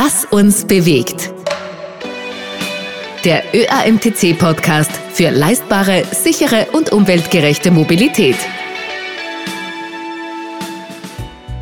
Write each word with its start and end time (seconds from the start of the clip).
Was 0.00 0.24
uns 0.26 0.64
bewegt. 0.64 1.32
Der 3.24 3.42
ÖAMTC-Podcast 3.52 4.92
für 5.12 5.30
leistbare, 5.30 6.04
sichere 6.12 6.68
und 6.72 6.92
umweltgerechte 6.92 7.72
Mobilität. 7.72 8.36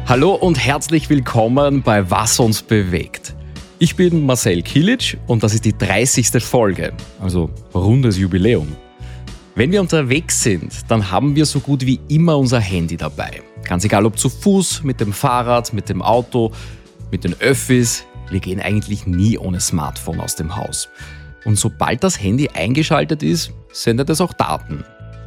Hallo 0.05 0.35
und 0.35 0.59
herzlich 0.63 1.09
willkommen 1.09 1.81
bei 1.81 2.11
Was 2.11 2.39
uns 2.39 2.61
bewegt. 2.61 3.35
Ich 3.79 3.97
bin 3.97 4.27
Marcel 4.27 4.61
Kilic 4.61 5.17
und 5.27 5.43
das 5.43 5.55
ist 5.55 5.65
die 5.65 5.73
30. 5.79 6.29
Folge, 6.45 6.93
also 7.19 7.49
rundes 7.75 8.19
Jubiläum. 8.19 8.77
Wenn 9.55 9.73
wir 9.73 9.81
unterwegs 9.81 10.43
sind, 10.43 10.75
dann 10.89 11.11
haben 11.11 11.35
wir 11.35 11.47
so 11.47 11.61
gut 11.61 11.87
wie 11.87 12.01
immer 12.09 12.37
unser 12.37 12.61
Handy 12.61 12.99
dabei. 12.99 13.41
Ganz 13.67 13.87
egal 13.87 14.05
ob 14.05 14.19
zu 14.19 14.29
Fuß, 14.29 14.83
mit 14.83 15.01
dem 15.01 15.15
Fahrrad, 15.15 15.73
mit 15.73 15.89
dem 15.89 16.03
Auto, 16.03 16.53
mit 17.11 17.25
den 17.25 17.35
Öffis, 17.41 18.05
wir 18.31 18.41
gehen 18.41 18.61
eigentlich 18.61 19.07
nie 19.07 19.39
ohne 19.39 19.61
Smartphone 19.61 20.21
aus 20.21 20.37
dem 20.37 20.57
Haus. 20.57 20.89
Und 21.45 21.59
sobald 21.59 22.03
das 22.03 22.21
Handy 22.21 22.49
eingeschaltet 22.49 23.23
ist, 23.23 23.53
sendet 23.73 24.11
es 24.11 24.21
auch 24.21 24.33
Daten. 24.33 24.85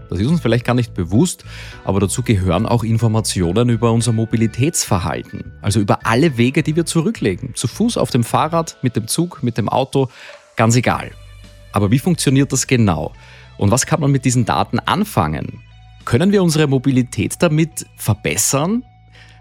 Das 0.09 0.19
ist 0.19 0.27
uns 0.27 0.41
vielleicht 0.41 0.65
gar 0.65 0.73
nicht 0.73 0.93
bewusst, 0.93 1.45
aber 1.85 1.99
dazu 1.99 2.23
gehören 2.23 2.65
auch 2.65 2.83
Informationen 2.83 3.69
über 3.69 3.91
unser 3.91 4.11
Mobilitätsverhalten, 4.11 5.53
also 5.61 5.79
über 5.79 6.05
alle 6.05 6.35
Wege, 6.35 6.63
die 6.63 6.75
wir 6.75 6.85
zurücklegen. 6.85 7.53
Zu 7.53 7.67
Fuß, 7.67 7.97
auf 7.97 8.09
dem 8.09 8.23
Fahrrad, 8.23 8.77
mit 8.81 8.95
dem 8.95 9.07
Zug, 9.07 9.43
mit 9.43 9.57
dem 9.57 9.69
Auto, 9.69 10.09
ganz 10.55 10.75
egal. 10.75 11.11
Aber 11.71 11.91
wie 11.91 11.99
funktioniert 11.99 12.51
das 12.51 12.65
genau? 12.65 13.13
Und 13.57 13.69
was 13.71 13.85
kann 13.85 13.99
man 13.99 14.11
mit 14.11 14.25
diesen 14.25 14.45
Daten 14.45 14.79
anfangen? 14.79 15.61
Können 16.05 16.31
wir 16.31 16.41
unsere 16.41 16.65
Mobilität 16.65 17.35
damit 17.39 17.85
verbessern? 17.95 18.83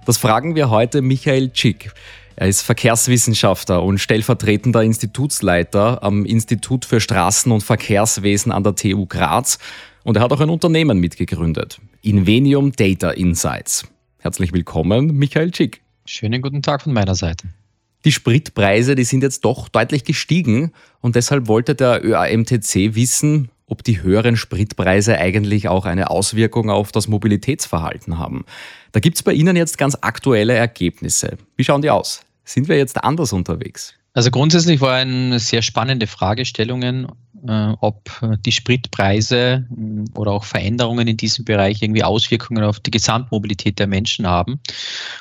Das 0.05 0.19
fragen 0.19 0.55
wir 0.55 0.69
heute 0.69 1.01
Michael 1.01 1.51
Tschick. 1.51 1.93
Er 2.41 2.47
ist 2.47 2.63
Verkehrswissenschaftler 2.63 3.83
und 3.83 3.99
stellvertretender 3.99 4.85
Institutsleiter 4.85 6.05
am 6.05 6.25
Institut 6.25 6.85
für 6.85 7.01
Straßen- 7.01 7.51
und 7.51 7.65
Verkehrswesen 7.65 8.53
an 8.53 8.63
der 8.63 8.77
TU 8.77 9.07
Graz 9.07 9.59
und 10.05 10.17
er 10.17 10.23
hat 10.23 10.33
auch 10.33 10.39
ein 10.39 10.49
Unternehmen 10.49 10.99
mitgegründet, 11.01 11.81
Invenium 12.01 12.71
Data 12.71 13.11
Insights. 13.11 13.89
Herzlich 14.19 14.53
willkommen, 14.53 15.17
Michael 15.19 15.53
Schick. 15.53 15.83
Schönen 16.07 16.41
guten 16.41 16.63
Tag 16.63 16.83
von 16.83 16.93
meiner 16.93 17.17
Seite. 17.17 17.49
Die 18.05 18.13
Spritpreise, 18.13 18.95
die 18.95 19.03
sind 19.03 19.25
jetzt 19.25 19.45
doch 19.45 19.69
deutlich 19.69 20.05
gestiegen 20.05 20.71
und 21.01 21.17
deshalb 21.17 21.49
wollte 21.49 21.75
der 21.75 22.05
ÖAMTC 22.05 22.95
wissen, 22.95 23.51
ob 23.67 23.83
die 23.83 24.01
höheren 24.01 24.37
Spritpreise 24.37 25.19
eigentlich 25.19 25.67
auch 25.67 25.87
eine 25.87 26.09
Auswirkung 26.09 26.71
auf 26.71 26.93
das 26.93 27.09
Mobilitätsverhalten 27.09 28.17
haben. 28.17 28.45
Da 28.93 29.01
gibt 29.01 29.17
es 29.17 29.25
bei 29.25 29.33
Ihnen 29.33 29.57
jetzt 29.57 29.77
ganz 29.77 29.99
aktuelle 30.01 30.55
Ergebnisse. 30.55 31.37
Wie 31.57 31.65
schauen 31.65 31.83
die 31.83 31.91
aus? 31.91 32.23
Sind 32.49 32.67
wir 32.67 32.79
jetzt 32.79 33.05
anders 33.05 33.35
unterwegs? 33.35 33.95
Also 34.15 34.31
grundsätzlich 34.31 34.81
waren 34.81 35.39
sehr 35.39 35.61
spannende 35.61 36.07
Fragestellungen, 36.07 37.07
äh, 37.47 37.75
ob 37.81 38.11
die 38.41 38.53
Spritpreise 38.53 39.67
äh, 39.71 40.19
oder 40.19 40.33
auch 40.33 40.45
Veränderungen 40.45 41.07
in 41.07 41.19
diesem 41.19 41.45
Bereich 41.45 41.83
irgendwie 41.83 42.03
Auswirkungen 42.03 42.65
auf 42.65 42.81
die 42.81 42.91
Gesamtmobilität 42.91 43.79
der 43.79 43.87
Menschen 43.87 44.27
haben. 44.27 44.61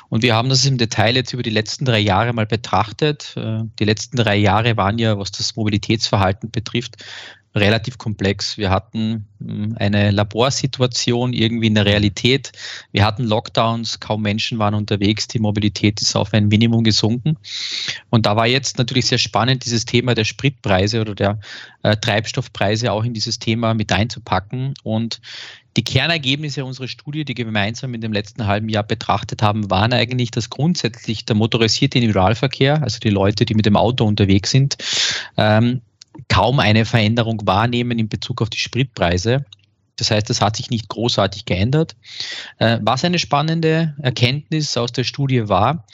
Und 0.08 0.22
wir 0.22 0.34
haben 0.34 0.48
das 0.48 0.64
im 0.64 0.78
Detail 0.78 1.16
jetzt 1.16 1.34
über 1.34 1.42
die 1.42 1.50
letzten 1.50 1.84
drei 1.84 1.98
Jahre 1.98 2.32
mal 2.32 2.46
betrachtet. 2.46 3.34
Äh, 3.36 3.60
die 3.78 3.84
letzten 3.84 4.16
drei 4.16 4.36
Jahre 4.36 4.78
waren 4.78 4.98
ja, 4.98 5.18
was 5.18 5.30
das 5.30 5.54
Mobilitätsverhalten 5.54 6.50
betrifft, 6.50 6.96
relativ 7.60 7.98
komplex. 7.98 8.58
Wir 8.58 8.70
hatten 8.70 9.26
hm, 9.40 9.76
eine 9.78 10.10
Laborsituation 10.10 11.32
irgendwie 11.32 11.68
in 11.68 11.74
der 11.74 11.86
Realität. 11.86 12.52
Wir 12.92 13.04
hatten 13.04 13.24
Lockdowns, 13.24 14.00
kaum 14.00 14.22
Menschen 14.22 14.58
waren 14.58 14.74
unterwegs, 14.74 15.28
die 15.28 15.38
Mobilität 15.38 16.00
ist 16.00 16.16
auf 16.16 16.32
ein 16.34 16.48
Minimum 16.48 16.84
gesunken. 16.84 17.36
Und 18.10 18.26
da 18.26 18.36
war 18.36 18.46
jetzt 18.46 18.78
natürlich 18.78 19.06
sehr 19.06 19.18
spannend, 19.18 19.64
dieses 19.64 19.84
Thema 19.84 20.14
der 20.14 20.24
Spritpreise 20.24 21.00
oder 21.00 21.14
der 21.14 21.40
äh, 21.82 21.96
Treibstoffpreise 21.96 22.92
auch 22.92 23.04
in 23.04 23.14
dieses 23.14 23.38
Thema 23.38 23.74
mit 23.74 23.92
einzupacken. 23.92 24.74
Und 24.82 25.20
die 25.78 25.84
Kernergebnisse 25.84 26.64
unserer 26.64 26.88
Studie, 26.88 27.24
die 27.24 27.36
wir 27.36 27.44
gemeinsam 27.44 27.94
in 27.94 28.00
dem 28.00 28.12
letzten 28.12 28.46
halben 28.46 28.68
Jahr 28.68 28.82
betrachtet 28.82 29.42
haben, 29.42 29.70
waren 29.70 29.92
eigentlich, 29.92 30.32
dass 30.32 30.50
grundsätzlich 30.50 31.24
der 31.24 31.36
motorisierte 31.36 31.98
Individualverkehr, 31.98 32.82
also 32.82 32.98
die 32.98 33.10
Leute, 33.10 33.44
die 33.44 33.54
mit 33.54 33.64
dem 33.64 33.76
Auto 33.76 34.04
unterwegs 34.04 34.50
sind, 34.50 34.76
ähm, 35.36 35.80
kaum 36.28 36.60
eine 36.60 36.84
Veränderung 36.84 37.46
wahrnehmen 37.46 37.98
in 37.98 38.08
Bezug 38.08 38.42
auf 38.42 38.50
die 38.50 38.58
Spritpreise. 38.58 39.44
Das 39.96 40.10
heißt, 40.10 40.30
das 40.30 40.40
hat 40.40 40.56
sich 40.56 40.70
nicht 40.70 40.88
großartig 40.88 41.44
geändert. 41.44 41.96
Äh, 42.58 42.78
was 42.82 43.04
eine 43.04 43.18
spannende 43.18 43.94
Erkenntnis 44.00 44.76
aus 44.76 44.92
der 44.92 45.04
Studie 45.04 45.48
war, 45.48 45.84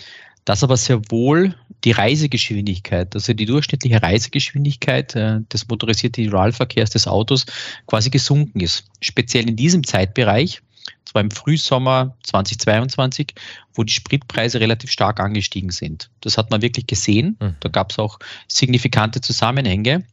dass 0.44 0.62
aber 0.62 0.76
sehr 0.76 1.00
wohl 1.10 1.54
die 1.84 1.92
Reisegeschwindigkeit, 1.92 3.14
also 3.14 3.32
die 3.32 3.46
durchschnittliche 3.46 4.02
Reisegeschwindigkeit 4.02 5.14
äh, 5.16 5.40
des 5.52 5.68
motorisierten 5.68 6.22
Individualverkehrs 6.22 6.90
des 6.90 7.06
Autos 7.06 7.46
quasi 7.86 8.10
gesunken 8.10 8.60
ist. 8.60 8.84
Speziell 9.00 9.48
in 9.48 9.56
diesem 9.56 9.84
Zeitbereich, 9.84 10.62
zwar 11.04 11.22
im 11.22 11.30
Frühsommer 11.30 12.16
2022, 12.24 13.34
wo 13.74 13.84
die 13.84 13.92
Spritpreise 13.92 14.60
relativ 14.60 14.90
stark 14.90 15.20
angestiegen 15.20 15.70
sind. 15.70 16.10
Das 16.20 16.36
hat 16.38 16.50
man 16.50 16.62
wirklich 16.62 16.86
gesehen. 16.86 17.36
Mhm. 17.40 17.56
Da 17.60 17.68
gab 17.68 17.92
es 17.92 17.98
auch 17.98 18.18
signifikante 18.48 19.20
Zusammenhänge. 19.20 20.04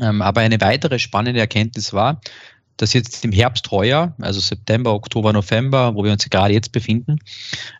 Ähm, 0.00 0.22
aber 0.22 0.40
eine 0.40 0.60
weitere 0.60 0.98
spannende 0.98 1.40
Erkenntnis 1.40 1.92
war, 1.92 2.20
dass 2.76 2.92
jetzt 2.92 3.24
im 3.24 3.32
Herbst 3.32 3.70
heuer, 3.70 4.14
also 4.20 4.40
September, 4.40 4.94
Oktober, 4.94 5.32
November, 5.32 5.94
wo 5.94 6.04
wir 6.04 6.12
uns 6.12 6.28
gerade 6.28 6.54
jetzt 6.54 6.72
befinden, 6.72 7.20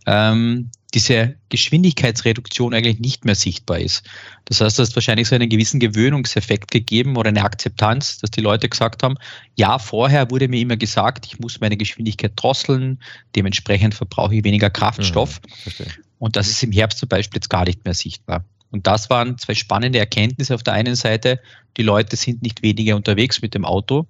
ähm, 0.06 0.70
diese 0.94 1.34
Geschwindigkeitsreduktion 1.48 2.72
eigentlich 2.72 3.00
nicht 3.00 3.24
mehr 3.24 3.34
sichtbar 3.34 3.80
ist. 3.80 4.04
Das 4.44 4.60
heißt, 4.60 4.78
es 4.78 4.90
hat 4.90 4.94
wahrscheinlich 4.94 5.26
so 5.26 5.34
einen 5.34 5.48
gewissen 5.48 5.80
Gewöhnungseffekt 5.80 6.70
gegeben 6.70 7.16
oder 7.16 7.30
eine 7.30 7.42
Akzeptanz, 7.42 8.18
dass 8.18 8.30
die 8.30 8.40
Leute 8.40 8.68
gesagt 8.68 9.02
haben, 9.02 9.16
ja, 9.56 9.80
vorher 9.80 10.30
wurde 10.30 10.46
mir 10.46 10.60
immer 10.60 10.76
gesagt, 10.76 11.26
ich 11.26 11.40
muss 11.40 11.60
meine 11.60 11.76
Geschwindigkeit 11.76 12.32
drosseln, 12.36 13.00
dementsprechend 13.34 13.94
verbrauche 13.94 14.36
ich 14.36 14.44
weniger 14.44 14.70
Kraftstoff. 14.70 15.40
Ja, 15.78 15.86
und 16.20 16.36
das 16.36 16.48
ist 16.48 16.62
im 16.62 16.70
Herbst 16.70 17.00
zum 17.00 17.08
Beispiel 17.08 17.38
jetzt 17.38 17.50
gar 17.50 17.64
nicht 17.64 17.84
mehr 17.84 17.94
sichtbar. 17.94 18.44
Und 18.74 18.88
das 18.88 19.08
waren 19.08 19.38
zwei 19.38 19.54
spannende 19.54 20.00
Erkenntnisse. 20.00 20.52
Auf 20.52 20.64
der 20.64 20.72
einen 20.72 20.96
Seite, 20.96 21.38
die 21.76 21.84
Leute 21.84 22.16
sind 22.16 22.42
nicht 22.42 22.64
weniger 22.64 22.96
unterwegs 22.96 23.40
mit 23.40 23.54
dem 23.54 23.64
Auto, 23.64 24.08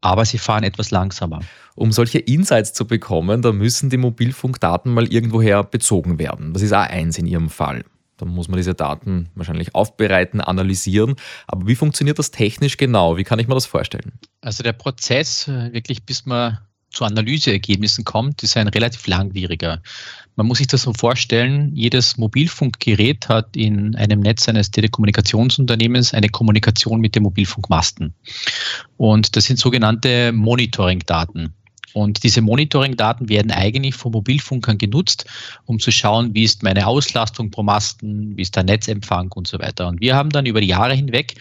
aber 0.00 0.24
sie 0.24 0.38
fahren 0.38 0.64
etwas 0.64 0.90
langsamer. 0.90 1.38
Um 1.76 1.92
solche 1.92 2.18
Insights 2.18 2.72
zu 2.72 2.88
bekommen, 2.88 3.40
da 3.40 3.52
müssen 3.52 3.88
die 3.88 3.98
Mobilfunkdaten 3.98 4.92
mal 4.92 5.06
irgendwoher 5.06 5.62
bezogen 5.62 6.18
werden. 6.18 6.52
Das 6.52 6.60
ist 6.60 6.72
A1 6.72 7.20
in 7.20 7.26
Ihrem 7.26 7.50
Fall. 7.50 7.84
Da 8.16 8.26
muss 8.26 8.48
man 8.48 8.56
diese 8.56 8.74
Daten 8.74 9.28
wahrscheinlich 9.36 9.76
aufbereiten, 9.76 10.40
analysieren. 10.40 11.14
Aber 11.46 11.68
wie 11.68 11.76
funktioniert 11.76 12.18
das 12.18 12.32
technisch 12.32 12.78
genau? 12.78 13.16
Wie 13.16 13.22
kann 13.22 13.38
ich 13.38 13.46
mir 13.46 13.54
das 13.54 13.66
vorstellen? 13.66 14.14
Also 14.40 14.64
der 14.64 14.72
Prozess, 14.72 15.46
äh, 15.46 15.72
wirklich 15.72 16.04
bis 16.04 16.26
man 16.26 16.58
zu 16.90 17.04
Analyseergebnissen 17.04 18.04
kommt, 18.04 18.42
ist 18.42 18.56
ein 18.56 18.68
relativ 18.68 19.06
langwieriger. 19.06 19.80
Man 20.36 20.46
muss 20.46 20.58
sich 20.58 20.66
das 20.66 20.82
so 20.82 20.92
vorstellen, 20.92 21.74
jedes 21.74 22.16
Mobilfunkgerät 22.16 23.28
hat 23.28 23.56
in 23.56 23.94
einem 23.96 24.20
Netz 24.20 24.48
eines 24.48 24.70
Telekommunikationsunternehmens 24.70 26.14
eine 26.14 26.28
Kommunikation 26.28 27.00
mit 27.00 27.14
den 27.14 27.24
Mobilfunkmasten. 27.24 28.14
Und 28.96 29.36
das 29.36 29.44
sind 29.44 29.58
sogenannte 29.58 30.32
Monitoring-Daten. 30.32 31.54
Und 31.92 32.22
diese 32.22 32.40
Monitoring-Daten 32.40 33.28
werden 33.28 33.50
eigentlich 33.50 33.94
von 33.94 34.12
Mobilfunkern 34.12 34.78
genutzt, 34.78 35.24
um 35.66 35.78
zu 35.78 35.90
schauen, 35.90 36.34
wie 36.34 36.44
ist 36.44 36.62
meine 36.62 36.86
Auslastung 36.86 37.50
pro 37.50 37.62
Masten, 37.62 38.36
wie 38.36 38.42
ist 38.42 38.56
der 38.56 38.64
Netzempfang 38.64 39.32
und 39.32 39.46
so 39.46 39.58
weiter. 39.58 39.88
Und 39.88 40.00
wir 40.00 40.14
haben 40.14 40.30
dann 40.30 40.46
über 40.46 40.60
die 40.60 40.68
Jahre 40.68 40.94
hinweg 40.94 41.34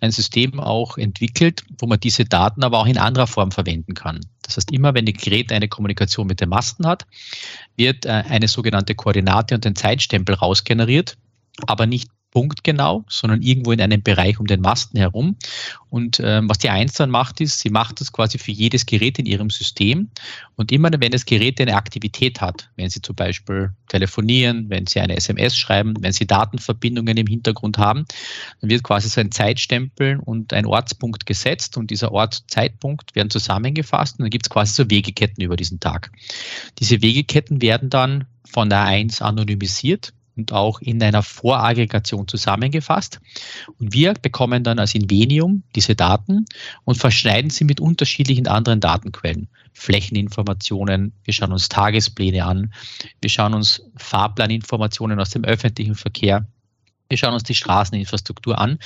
ein 0.00 0.10
System 0.10 0.60
auch 0.60 0.98
entwickelt, 0.98 1.64
wo 1.78 1.86
man 1.86 2.00
diese 2.00 2.24
Daten 2.24 2.62
aber 2.62 2.78
auch 2.78 2.86
in 2.86 2.98
anderer 2.98 3.26
Form 3.26 3.50
verwenden 3.50 3.94
kann. 3.94 4.20
Das 4.42 4.56
heißt, 4.56 4.72
immer 4.72 4.94
wenn 4.94 5.06
ein 5.06 5.12
Gerät 5.12 5.50
eine 5.50 5.68
Kommunikation 5.68 6.26
mit 6.26 6.40
den 6.40 6.48
Masten 6.48 6.86
hat, 6.86 7.06
wird 7.76 8.06
äh, 8.06 8.24
eine 8.28 8.48
sogenannte 8.48 8.94
Koordinate 8.94 9.56
und 9.56 9.66
ein 9.66 9.74
Zeitstempel 9.74 10.36
rausgeneriert, 10.36 11.16
aber 11.66 11.86
nicht 11.86 12.08
punktgenau, 12.36 13.02
sondern 13.08 13.40
irgendwo 13.40 13.72
in 13.72 13.80
einem 13.80 14.02
Bereich 14.02 14.38
um 14.38 14.46
den 14.46 14.60
Masten 14.60 14.98
herum. 14.98 15.36
Und 15.88 16.20
ähm, 16.22 16.50
was 16.50 16.58
die 16.58 16.68
Eins 16.68 16.92
dann 16.92 17.08
macht, 17.08 17.40
ist, 17.40 17.60
sie 17.60 17.70
macht 17.70 17.98
das 18.02 18.12
quasi 18.12 18.36
für 18.36 18.50
jedes 18.50 18.84
Gerät 18.84 19.18
in 19.18 19.24
ihrem 19.24 19.48
System. 19.48 20.10
Und 20.54 20.70
immer 20.70 20.90
wenn 20.92 21.12
das 21.12 21.24
Gerät 21.24 21.58
eine 21.62 21.76
Aktivität 21.76 22.42
hat, 22.42 22.68
wenn 22.76 22.90
Sie 22.90 23.00
zum 23.00 23.16
Beispiel 23.16 23.70
telefonieren, 23.88 24.68
wenn 24.68 24.86
Sie 24.86 25.00
eine 25.00 25.16
SMS 25.16 25.56
schreiben, 25.56 25.94
wenn 26.00 26.12
Sie 26.12 26.26
Datenverbindungen 26.26 27.16
im 27.16 27.26
Hintergrund 27.26 27.78
haben, 27.78 28.04
dann 28.60 28.68
wird 28.68 28.82
quasi 28.82 29.08
so 29.08 29.22
ein 29.22 29.32
Zeitstempel 29.32 30.20
und 30.22 30.52
ein 30.52 30.66
Ortspunkt 30.66 31.24
gesetzt 31.24 31.78
und 31.78 31.90
dieser 31.90 32.12
Ort, 32.12 32.44
Zeitpunkt 32.48 33.14
werden 33.14 33.30
zusammengefasst 33.30 34.18
und 34.18 34.24
dann 34.24 34.30
gibt 34.30 34.44
es 34.44 34.50
quasi 34.50 34.74
so 34.74 34.90
Wegeketten 34.90 35.42
über 35.42 35.56
diesen 35.56 35.80
Tag. 35.80 36.12
Diese 36.80 37.00
Wegeketten 37.00 37.62
werden 37.62 37.88
dann 37.88 38.26
von 38.44 38.68
der 38.68 38.82
1 38.82 39.22
anonymisiert 39.22 40.12
und 40.36 40.52
auch 40.52 40.80
in 40.80 41.02
einer 41.02 41.22
Voraggregation 41.22 42.28
zusammengefasst. 42.28 43.20
Und 43.78 43.92
wir 43.92 44.14
bekommen 44.14 44.64
dann 44.64 44.78
als 44.78 44.94
Invenium 44.94 45.62
diese 45.74 45.94
Daten 45.94 46.44
und 46.84 46.98
verschneiden 46.98 47.50
sie 47.50 47.64
mit 47.64 47.80
unterschiedlichen 47.80 48.46
anderen 48.46 48.80
Datenquellen. 48.80 49.48
Flächeninformationen, 49.72 51.12
wir 51.24 51.34
schauen 51.34 51.52
uns 51.52 51.68
Tagespläne 51.68 52.44
an, 52.44 52.72
wir 53.20 53.30
schauen 53.30 53.54
uns 53.54 53.82
Fahrplaninformationen 53.96 55.20
aus 55.20 55.30
dem 55.30 55.44
öffentlichen 55.44 55.94
Verkehr 55.94 56.46
Wir 57.08 57.18
schauen 57.18 57.34
uns 57.34 57.44
die 57.44 57.54
Straßeninfrastruktur 57.54 58.58
an, 58.58 58.78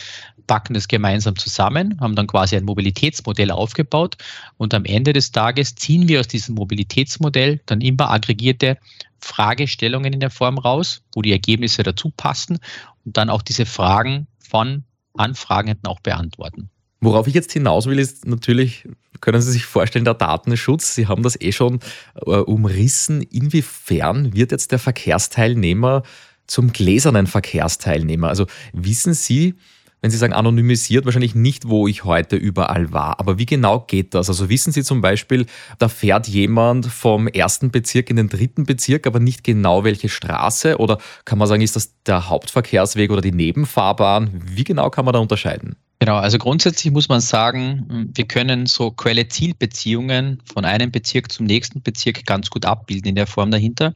packen 0.46 0.74
das 0.74 0.88
gemeinsam 0.88 1.36
zusammen, 1.36 1.98
haben 2.00 2.14
dann 2.14 2.26
quasi 2.26 2.56
ein 2.56 2.64
Mobilitätsmodell 2.64 3.50
aufgebaut 3.50 4.16
und 4.56 4.74
am 4.74 4.84
Ende 4.84 5.12
des 5.12 5.32
Tages 5.32 5.74
ziehen 5.74 6.08
wir 6.08 6.20
aus 6.20 6.28
diesem 6.28 6.54
Mobilitätsmodell 6.56 7.60
dann 7.66 7.80
immer 7.80 8.10
aggregierte 8.10 8.78
Fragestellungen 9.20 10.12
in 10.12 10.20
der 10.20 10.30
Form 10.30 10.58
raus, 10.58 11.02
wo 11.14 11.22
die 11.22 11.32
Ergebnisse 11.32 11.82
dazu 11.82 12.10
passen 12.16 12.58
und 13.04 13.16
dann 13.16 13.30
auch 13.30 13.42
diese 13.42 13.66
Fragen 13.66 14.26
von 14.38 14.84
Anfragenden 15.14 15.86
auch 15.86 16.00
beantworten. 16.00 16.70
Worauf 17.00 17.26
ich 17.26 17.34
jetzt 17.34 17.52
hinaus 17.52 17.86
will, 17.86 17.98
ist 17.98 18.26
natürlich, 18.26 18.86
können 19.20 19.40
Sie 19.40 19.52
sich 19.52 19.64
vorstellen, 19.64 20.04
der 20.04 20.14
Datenschutz. 20.14 20.94
Sie 20.94 21.06
haben 21.06 21.22
das 21.22 21.40
eh 21.40 21.52
schon 21.52 21.80
äh, 22.14 22.30
umrissen. 22.30 23.22
Inwiefern 23.22 24.34
wird 24.34 24.52
jetzt 24.52 24.70
der 24.70 24.78
Verkehrsteilnehmer 24.78 26.02
zum 26.50 26.72
gläsernen 26.72 27.26
Verkehrsteilnehmer? 27.26 28.28
Also 28.28 28.46
wissen 28.72 29.14
Sie, 29.14 29.54
wenn 30.02 30.10
Sie 30.10 30.16
sagen 30.16 30.32
anonymisiert, 30.32 31.04
wahrscheinlich 31.04 31.34
nicht, 31.34 31.68
wo 31.68 31.86
ich 31.86 32.04
heute 32.04 32.36
überall 32.36 32.92
war. 32.92 33.20
Aber 33.20 33.38
wie 33.38 33.46
genau 33.46 33.80
geht 33.80 34.14
das? 34.14 34.28
Also 34.28 34.48
wissen 34.48 34.72
Sie 34.72 34.82
zum 34.82 35.00
Beispiel, 35.00 35.46
da 35.78 35.88
fährt 35.88 36.26
jemand 36.26 36.86
vom 36.86 37.28
ersten 37.28 37.70
Bezirk 37.70 38.08
in 38.08 38.16
den 38.16 38.28
dritten 38.28 38.64
Bezirk, 38.64 39.06
aber 39.06 39.20
nicht 39.20 39.44
genau 39.44 39.84
welche 39.84 40.08
Straße? 40.08 40.78
Oder 40.78 40.98
kann 41.24 41.38
man 41.38 41.48
sagen, 41.48 41.62
ist 41.62 41.76
das 41.76 41.94
der 42.04 42.28
Hauptverkehrsweg 42.28 43.10
oder 43.10 43.20
die 43.20 43.32
Nebenfahrbahn? 43.32 44.42
Wie 44.46 44.64
genau 44.64 44.88
kann 44.90 45.04
man 45.04 45.12
da 45.12 45.20
unterscheiden? 45.20 45.76
Genau, 46.02 46.16
also 46.16 46.38
grundsätzlich 46.38 46.90
muss 46.94 47.10
man 47.10 47.20
sagen, 47.20 48.08
wir 48.14 48.24
können 48.26 48.64
so 48.64 48.90
Quelle-Ziel-Beziehungen 48.90 50.40
von 50.46 50.64
einem 50.64 50.90
Bezirk 50.90 51.30
zum 51.30 51.44
nächsten 51.44 51.82
Bezirk 51.82 52.24
ganz 52.24 52.48
gut 52.48 52.64
abbilden 52.64 53.10
in 53.10 53.16
der 53.16 53.26
Form 53.26 53.50
dahinter. 53.50 53.94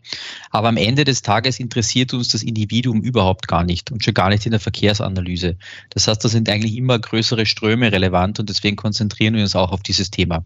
Aber 0.50 0.68
am 0.68 0.76
Ende 0.76 1.04
des 1.04 1.22
Tages 1.22 1.58
interessiert 1.58 2.12
uns 2.12 2.28
das 2.28 2.42
Individuum 2.42 3.00
überhaupt 3.00 3.48
gar 3.48 3.64
nicht 3.64 3.90
und 3.90 4.04
schon 4.04 4.12
gar 4.12 4.28
nicht 4.28 4.44
in 4.44 4.50
der 4.50 4.60
Verkehrsanalyse. 4.60 5.56
Das 5.88 6.06
heißt, 6.06 6.22
da 6.22 6.28
sind 6.28 6.50
eigentlich 6.50 6.76
immer 6.76 6.98
größere 6.98 7.46
Ströme 7.46 7.90
relevant 7.90 8.38
und 8.38 8.50
deswegen 8.50 8.76
konzentrieren 8.76 9.32
wir 9.32 9.40
uns 9.40 9.56
auch 9.56 9.72
auf 9.72 9.82
dieses 9.82 10.10
Thema. 10.10 10.44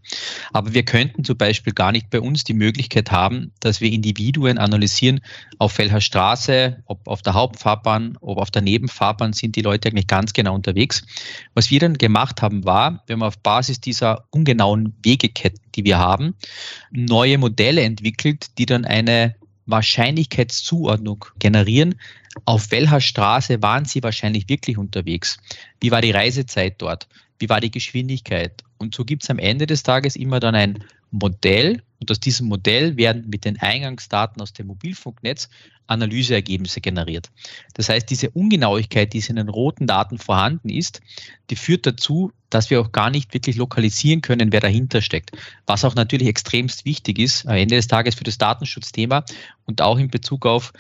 Aber 0.53 0.75
wir 0.75 0.85
könnten 0.85 1.25
zum 1.25 1.39
Beispiel 1.39 1.73
gar 1.73 1.91
nicht 1.91 2.09
bei 2.09 2.21
uns 2.21 2.45
die 2.45 2.55
Möglichkeit 2.55 3.11
haben, 3.11 3.51
dass 3.59 3.81
wir 3.81 3.91
Individuen 3.91 4.59
analysieren, 4.59 5.23
auf 5.59 5.77
welcher 5.79 6.01
Straße, 6.01 6.85
ob 6.87 7.09
auf 7.09 7.23
der 7.23 7.35
Hauptfahrbahn, 7.35 8.17
ob 8.21 8.39
auf 8.39 8.53
der 8.53 8.63
Nebenfahrbahn 8.63 9.33
sind 9.33 9.57
die 9.57 9.63
Leute 9.63 9.89
eigentlich 9.89 10.07
ganz 10.07 10.33
genau 10.33 10.55
unterwegs 10.55 11.03
was 11.55 11.71
wir 11.71 11.81
dann 11.81 11.99
gemacht 11.99 12.43
haben, 12.43 12.65
war, 12.65 13.03
wir 13.07 13.15
haben 13.15 13.23
auf 13.23 13.39
Basis 13.39 13.81
dieser 13.81 14.25
ungenauen 14.31 14.95
Wegeketten, 15.03 15.61
die 15.75 15.85
wir 15.85 15.99
haben, 15.99 16.35
neue 16.91 17.39
Modelle 17.39 17.83
entwickelt, 17.83 18.59
die 18.59 18.67
dann 18.67 18.85
eine 18.85 19.35
Wahrscheinlichkeitszuordnung 19.67 21.27
generieren. 21.39 21.95
Auf 22.45 22.71
welcher 22.71 23.01
Straße 23.01 23.63
waren 23.63 23.85
Sie 23.85 24.03
wahrscheinlich 24.03 24.49
wirklich 24.49 24.79
unterwegs? 24.79 25.39
Wie 25.81 25.91
war 25.91 26.01
die 26.01 26.11
Reisezeit 26.11 26.77
dort? 26.79 27.09
Wie 27.39 27.49
war 27.49 27.61
die 27.61 27.71
Geschwindigkeit? 27.71 28.65
Und 28.79 28.95
so 28.95 29.05
gibt 29.05 29.23
es 29.23 29.31
am 29.31 29.39
Ende 29.39 29.67
des 29.67 29.83
Tages 29.83 30.17
immer 30.17 30.41
dann 30.41 30.55
ein 30.55 30.85
Modell 31.11 31.83
und 32.01 32.11
aus 32.11 32.21
diesem 32.21 32.49
Modell 32.49 32.97
werden 32.97 33.29
mit 33.29 33.45
den 33.45 33.59
Eingangsdaten 33.59 34.41
aus 34.43 34.53
dem 34.53 34.67
Mobilfunknetz 34.67 35.49
Analyseergebnisse 35.89 36.81
generiert. 36.81 37.31
Das 37.75 37.89
heißt, 37.89 38.09
diese 38.11 38.31
Ungenauigkeit, 38.31 39.13
die 39.13 39.25
in 39.27 39.37
den 39.37 39.49
roten 39.49 39.87
Daten 39.87 40.19
vorhanden 40.19 40.69
ist, 40.69 41.01
die 41.51 41.57
führt 41.57 41.87
dazu, 41.87 42.31
dass 42.51 42.71
wir 42.71 42.81
auch 42.81 42.93
gar 42.93 43.11
nicht 43.11 43.35
wirklich 43.35 43.57
lokalisieren 43.57 44.21
können, 44.21 44.53
wer 44.53 44.61
dahinter 44.61 45.01
steckt. 45.01 45.33
Was 45.67 45.85
auch 45.85 45.95
natürlich 45.95 46.29
extremst 46.29 46.85
wichtig 46.85 47.19
ist, 47.19 47.47
am 47.47 47.57
Ende 47.57 47.77
des 47.77 47.89
Tages 47.89 48.15
für 48.15 48.25
das 48.25 48.39
Datenschutzthema 48.39 49.25
und 49.65 49.81
auch 49.81 49.99
in 49.99 50.09
Bezug 50.09 50.47
auf, 50.47 50.73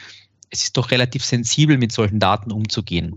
es 0.50 0.62
ist 0.62 0.76
doch 0.76 0.90
relativ 0.90 1.25
sensibel, 1.25 1.76
mit 1.76 1.93
solchen 1.93 2.20
Daten 2.20 2.52
umzugehen. 2.52 3.16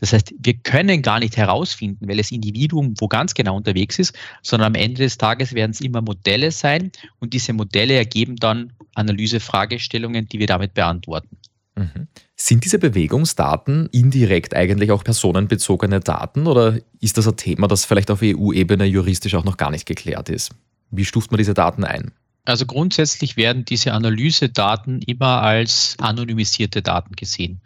Das 0.00 0.14
heißt, 0.14 0.34
wir 0.38 0.54
können 0.54 1.02
gar 1.02 1.20
nicht 1.20 1.36
herausfinden, 1.36 2.08
welches 2.08 2.32
Individuum 2.32 2.94
wo 2.98 3.06
ganz 3.06 3.34
genau 3.34 3.56
unterwegs 3.56 3.98
ist, 3.98 4.14
sondern 4.42 4.68
am 4.68 4.74
Ende 4.74 5.02
des 5.02 5.18
Tages 5.18 5.54
werden 5.54 5.72
es 5.72 5.80
immer 5.80 6.00
Modelle 6.00 6.50
sein 6.50 6.90
und 7.18 7.34
diese 7.34 7.52
Modelle 7.52 7.94
ergeben 7.94 8.36
dann 8.36 8.72
Analysefragestellungen, 8.94 10.26
die 10.26 10.38
wir 10.38 10.46
damit 10.46 10.74
beantworten. 10.74 11.36
Mhm. 11.76 12.08
Sind 12.34 12.64
diese 12.64 12.78
Bewegungsdaten 12.78 13.88
indirekt 13.92 14.56
eigentlich 14.56 14.90
auch 14.90 15.04
personenbezogene 15.04 16.00
Daten 16.00 16.46
oder 16.46 16.78
ist 17.00 17.18
das 17.18 17.28
ein 17.28 17.36
Thema, 17.36 17.68
das 17.68 17.84
vielleicht 17.84 18.10
auf 18.10 18.20
EU-Ebene 18.22 18.86
juristisch 18.86 19.34
auch 19.34 19.44
noch 19.44 19.58
gar 19.58 19.70
nicht 19.70 19.86
geklärt 19.86 20.30
ist? 20.30 20.50
Wie 20.90 21.04
stuft 21.04 21.30
man 21.30 21.38
diese 21.38 21.54
Daten 21.54 21.84
ein? 21.84 22.12
Also 22.46 22.64
grundsätzlich 22.64 23.36
werden 23.36 23.66
diese 23.66 23.92
Analysedaten 23.92 25.02
immer 25.02 25.42
als 25.42 25.94
anonymisierte 26.00 26.80
Daten 26.80 27.14
gesehen 27.14 27.60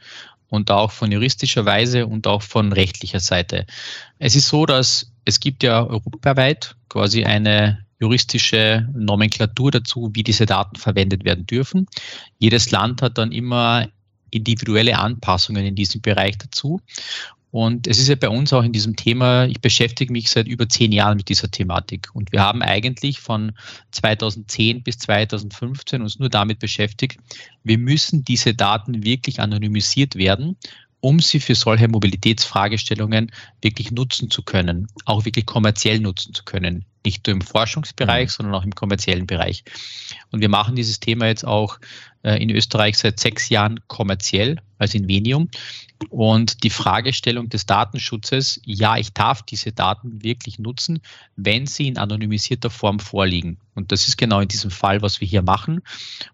und 0.49 0.71
auch 0.71 0.91
von 0.91 1.11
juristischer 1.11 1.65
Weise 1.65 2.07
und 2.07 2.27
auch 2.27 2.43
von 2.43 2.73
rechtlicher 2.73 3.21
Seite. 3.21 3.67
Es 4.19 4.37
ist 4.37 4.49
so, 4.49 4.67
dass 4.67 5.11
es 5.25 5.41
gibt 5.41 5.63
ja 5.63 5.85
europaweit 5.87 6.77
quasi 6.89 7.25
eine 7.25 7.85
juristische 7.99 8.89
Nomenklatur 8.95 9.71
dazu, 9.71 10.11
wie 10.13 10.23
diese 10.23 10.47
Daten 10.47 10.77
verwendet 10.77 11.25
werden 11.25 11.47
dürfen. 11.47 11.87
Jedes 12.39 12.71
Land 12.71 13.03
hat 13.03 13.19
dann 13.19 13.33
immer 13.33 13.89
individuelle 14.31 14.99
Anpassungen 14.99 15.65
in 15.65 15.77
diesem 15.77 16.01
Bereich 16.01 16.37
dazu. 16.39 16.81
Und 17.55 17.87
es 17.87 18.01
ist 18.01 18.09
ja 18.09 18.17
bei 18.17 18.29
uns 18.29 18.53
auch 18.53 18.65
in 18.65 18.73
diesem 18.73 18.97
Thema, 18.97 19.45
ich 19.45 19.61
beschäftige 19.61 20.13
mich 20.13 20.29
seit 20.29 20.49
über 20.49 20.69
zehn 20.69 20.91
Jahren 20.91 21.19
mit 21.19 21.29
dieser 21.29 21.49
Thematik. 21.49 22.09
Und 22.13 22.33
wir 22.33 22.41
haben 22.41 22.63
eigentlich 22.63 23.21
von 23.21 23.53
2010 23.93 24.83
bis 24.83 24.99
2015 24.99 26.03
uns 26.03 26.19
nur 26.19 26.29
damit 26.29 26.59
beschäftigt, 26.59 27.21
wir 27.63 27.79
müssen 27.79 28.25
diese 28.25 28.55
Daten 28.55 29.05
wirklich 29.05 29.39
anonymisiert 29.39 30.17
werden, 30.17 30.57
um 30.99 31.21
sie 31.21 31.39
für 31.39 31.55
solche 31.55 31.87
Mobilitätsfragestellungen 31.87 33.31
wirklich 33.63 33.93
nutzen 33.93 34.31
zu 34.31 34.43
können, 34.43 34.89
auch 35.05 35.25
wirklich 35.25 35.47
kommerziell 35.47 36.01
nutzen 36.01 36.35
zu 36.35 36.43
können. 36.43 36.85
Nicht 37.05 37.25
nur 37.25 37.37
im 37.37 37.41
Forschungsbereich, 37.41 38.31
mhm. 38.31 38.31
sondern 38.31 38.55
auch 38.57 38.65
im 38.65 38.75
kommerziellen 38.75 39.29
Bereich. 39.29 39.63
Und 40.33 40.41
wir 40.41 40.49
machen 40.49 40.75
dieses 40.75 40.99
Thema 40.99 41.29
jetzt 41.29 41.47
auch 41.47 41.79
in 42.25 42.51
Österreich 42.51 42.97
seit 42.97 43.21
sechs 43.21 43.49
Jahren 43.49 43.81
kommerziell, 43.87 44.57
also 44.79 44.99
in 44.99 45.09
Venium. 45.09 45.49
Und 46.11 46.65
die 46.65 46.71
Fragestellung 46.71 47.49
des 47.49 47.67
Datenschutzes, 47.67 48.61
ja, 48.65 48.97
ich 48.97 49.13
darf 49.13 49.43
diese 49.43 49.73
Daten 49.73 50.23
wirklich 50.23 50.59
nutzen, 50.59 51.01
wenn 51.37 51.67
sie 51.67 51.89
in 51.89 51.99
anonymisierter 51.99 52.71
Form 52.71 52.99
vorliegen. 52.99 53.59
Und 53.75 53.91
das 53.91 54.07
ist 54.07 54.17
genau 54.17 54.41
in 54.41 54.49
diesem 54.49 54.71
Fall, 54.71 55.03
was 55.03 55.21
wir 55.21 55.29
hier 55.29 55.43
machen. 55.43 55.81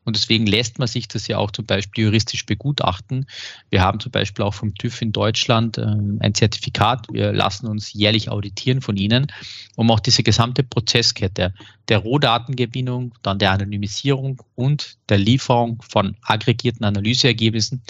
Und 0.04 0.16
deswegen 0.16 0.46
lässt 0.46 0.78
man 0.78 0.88
sich 0.88 1.08
das 1.08 1.26
ja 1.26 1.38
auch 1.38 1.50
zum 1.50 1.66
Beispiel 1.66 2.04
juristisch 2.04 2.44
begutachten. 2.44 3.26
Wir 3.70 3.82
haben 3.82 4.00
zum 4.00 4.12
Beispiel 4.12 4.44
auch 4.44 4.54
vom 4.54 4.74
TÜV 4.74 5.00
in 5.02 5.12
Deutschland 5.12 5.78
ähm, 5.78 6.18
ein 6.20 6.34
Zertifikat. 6.34 7.06
Wir 7.10 7.32
lassen 7.32 7.66
uns 7.66 7.92
jährlich 7.92 8.30
auditieren 8.30 8.82
von 8.82 8.96
Ihnen, 8.96 9.28
um 9.76 9.90
auch 9.90 10.00
diese 10.00 10.22
gesamte 10.22 10.62
Prozesskette 10.62 11.54
der 11.88 11.98
Rohdatengewinnung, 11.98 13.14
dann 13.22 13.38
der 13.38 13.52
Anonymisierung 13.52 14.42
und 14.54 14.96
der 15.08 15.18
Lieferung 15.18 15.79
von 15.82 16.16
aggregierten 16.22 16.84
Analyseergebnissen 16.84 17.82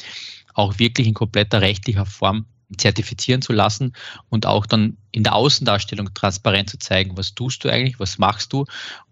auch 0.54 0.78
wirklich 0.78 1.06
in 1.06 1.14
kompletter 1.14 1.60
rechtlicher 1.60 2.06
Form 2.06 2.46
zertifizieren 2.76 3.42
zu 3.42 3.52
lassen 3.52 3.94
und 4.28 4.46
auch 4.46 4.66
dann 4.66 4.96
in 5.12 5.24
der 5.24 5.34
Außendarstellung 5.34 6.14
transparent 6.14 6.70
zu 6.70 6.78
zeigen, 6.78 7.16
was 7.16 7.34
tust 7.34 7.64
du 7.64 7.68
eigentlich, 7.68 7.98
was 7.98 8.18
machst 8.18 8.52
du. 8.52 8.64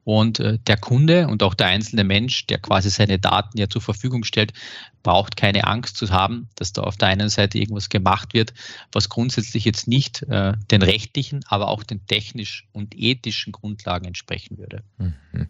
Und 0.04 0.40
äh, 0.40 0.58
der 0.66 0.76
Kunde 0.76 1.26
und 1.26 1.42
auch 1.42 1.54
der 1.54 1.66
einzelne 1.66 2.04
Mensch, 2.04 2.46
der 2.46 2.58
quasi 2.58 2.88
seine 2.88 3.18
Daten 3.18 3.58
ja 3.58 3.68
zur 3.68 3.82
Verfügung 3.82 4.24
stellt, 4.24 4.52
braucht 5.02 5.36
keine 5.36 5.66
Angst 5.66 5.96
zu 5.96 6.08
haben, 6.10 6.48
dass 6.54 6.72
da 6.72 6.82
auf 6.82 6.96
der 6.96 7.08
einen 7.08 7.28
Seite 7.28 7.58
irgendwas 7.58 7.88
gemacht 7.88 8.32
wird, 8.32 8.54
was 8.92 9.08
grundsätzlich 9.08 9.64
jetzt 9.64 9.88
nicht 9.88 10.22
äh, 10.22 10.52
den 10.70 10.82
rechtlichen, 10.82 11.44
aber 11.48 11.68
auch 11.68 11.82
den 11.82 12.06
technisch 12.06 12.66
und 12.72 12.94
ethischen 12.96 13.52
Grundlagen 13.52 14.06
entsprechen 14.06 14.56
würde. 14.56 14.82
Mhm. 14.98 15.48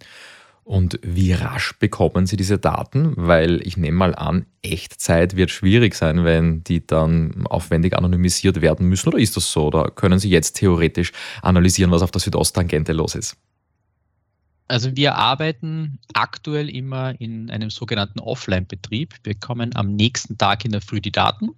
Und 0.68 1.00
wie 1.02 1.32
rasch 1.32 1.78
bekommen 1.78 2.26
Sie 2.26 2.36
diese 2.36 2.58
Daten? 2.58 3.14
Weil 3.16 3.66
ich 3.66 3.78
nehme 3.78 3.96
mal 3.96 4.14
an, 4.14 4.44
Echtzeit 4.60 5.34
wird 5.34 5.50
schwierig 5.50 5.94
sein, 5.94 6.24
wenn 6.24 6.62
die 6.62 6.86
dann 6.86 7.46
aufwendig 7.46 7.96
anonymisiert 7.96 8.60
werden 8.60 8.86
müssen. 8.86 9.08
Oder 9.08 9.18
ist 9.18 9.34
das 9.38 9.50
so? 9.50 9.68
Oder 9.68 9.90
können 9.90 10.18
Sie 10.18 10.28
jetzt 10.28 10.58
theoretisch 10.58 11.12
analysieren, 11.40 11.90
was 11.90 12.02
auf 12.02 12.10
der 12.10 12.20
Südosttangente 12.20 12.92
los 12.92 13.14
ist? 13.14 13.38
Also 14.70 14.94
wir 14.94 15.14
arbeiten 15.16 15.98
aktuell 16.12 16.68
immer 16.68 17.18
in 17.18 17.50
einem 17.50 17.70
sogenannten 17.70 18.20
Offline-Betrieb. 18.20 19.14
Wir 19.24 19.34
kommen 19.34 19.74
am 19.74 19.96
nächsten 19.96 20.36
Tag 20.36 20.66
in 20.66 20.72
der 20.72 20.82
Früh 20.82 21.00
die 21.00 21.10
Daten. 21.10 21.48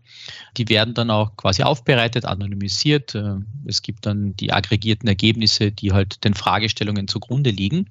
Die 0.57 0.69
werden 0.69 0.95
dann 0.95 1.11
auch 1.11 1.37
quasi 1.37 1.65
aufbereitet, 1.65 2.25
anonymisiert. 2.25 3.17
Äh, 3.17 3.39
es 3.67 3.83
gibt 3.83 4.07
dann 4.07 4.37
die 4.37 4.53
aggregierten 4.53 5.09
Ergebnisse, 5.09 5.73
die 5.73 5.93
halt 5.93 6.23
den 6.23 6.35
Fragestellungen 6.35 7.09
zugrunde 7.09 7.51
liegen. 7.51 7.91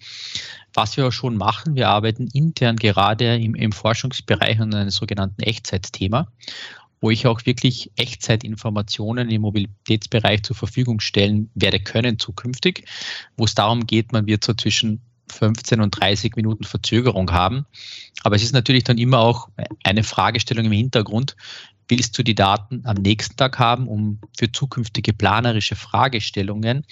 Was 0.74 0.96
wir 0.96 1.08
auch 1.08 1.12
schon 1.12 1.36
machen, 1.36 1.76
wir 1.76 1.90
arbeiten 1.90 2.28
intern 2.32 2.78
gerade 2.78 3.36
im, 3.36 3.56
im 3.56 3.74
Forschungsbereich 3.74 4.62
an 4.62 4.74
einem 4.74 4.90
sogenannten 4.90 5.42
Echtzeitthema 5.42 6.32
wo 7.02 7.10
ich 7.10 7.28
auch 7.28 7.46
wirklich 7.46 7.92
Echtzeitinformationen 7.96 9.30
im 9.30 9.44
Mobilitätsbereich 9.44 10.44
zur 10.44 10.58
Verfügung 10.58 11.00
stellen 11.00 11.50
werde 11.56 11.80
können 11.80 12.20
zukünftig, 12.20 12.84
wo 13.38 13.46
es 13.46 13.56
darum 13.56 13.88
geht, 13.88 14.12
man 14.12 14.28
wird 14.28 14.44
so 14.44 14.54
zwischen 14.54 15.02
15 15.32 15.82
und 15.82 15.92
30 16.00 16.36
Minuten 16.36 16.64
Verzögerung 16.64 17.32
haben. 17.32 17.66
Aber 18.24 18.36
es 18.36 18.44
ist 18.44 18.54
natürlich 18.54 18.84
dann 18.84 18.98
immer 18.98 19.20
auch 19.20 19.50
eine 19.84 20.04
Fragestellung 20.04 20.66
im 20.66 20.72
Hintergrund. 20.72 21.36
willst 21.88 22.18
du 22.18 22.24
die 22.24 22.36
Daten 22.36 22.84
am 22.86 22.98
nächsten 22.98 23.36
Tag 23.36 23.58
haben, 23.58 23.88
um 23.88 24.20
für 24.38 24.52
zukünftige 24.52 25.12
planerische 25.12 25.76
Fragestellungen 25.76 26.86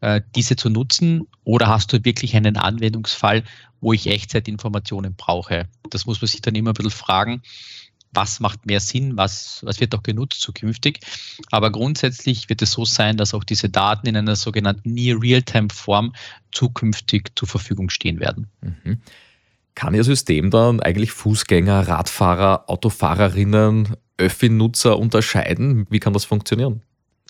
äh, 0.00 0.20
diese 0.36 0.54
zu 0.54 0.70
nutzen? 0.70 1.26
Oder 1.42 1.66
hast 1.66 1.92
du 1.92 2.04
wirklich 2.04 2.36
einen 2.36 2.56
Anwendungsfall, 2.56 3.42
wo 3.80 3.92
ich 3.92 4.06
Echtzeitinformationen 4.06 5.16
brauche? 5.16 5.68
Das 5.90 6.06
muss 6.06 6.20
man 6.20 6.28
sich 6.28 6.40
dann 6.40 6.54
immer 6.54 6.70
ein 6.70 6.74
bisschen 6.74 6.90
fragen 6.92 7.42
was 8.14 8.40
macht 8.40 8.66
mehr 8.66 8.80
Sinn, 8.80 9.16
was, 9.16 9.60
was 9.62 9.80
wird 9.80 9.94
auch 9.94 10.02
genutzt 10.02 10.40
zukünftig. 10.40 11.00
Aber 11.50 11.70
grundsätzlich 11.70 12.48
wird 12.48 12.62
es 12.62 12.72
so 12.72 12.84
sein, 12.84 13.16
dass 13.16 13.34
auch 13.34 13.44
diese 13.44 13.68
Daten 13.68 14.06
in 14.06 14.16
einer 14.16 14.36
sogenannten 14.36 14.92
Near-Real-Time-Form 14.92 16.14
zukünftig 16.52 17.32
zur 17.36 17.48
Verfügung 17.48 17.90
stehen 17.90 18.20
werden. 18.20 18.48
Mhm. 18.60 19.00
Kann 19.74 19.94
Ihr 19.94 20.04
System 20.04 20.50
dann 20.50 20.80
eigentlich 20.80 21.10
Fußgänger, 21.10 21.88
Radfahrer, 21.88 22.64
Autofahrerinnen, 22.68 23.96
Öffi-Nutzer 24.18 24.98
unterscheiden? 24.98 25.86
Wie 25.90 25.98
kann 25.98 26.12
das 26.12 26.24
funktionieren? 26.24 26.82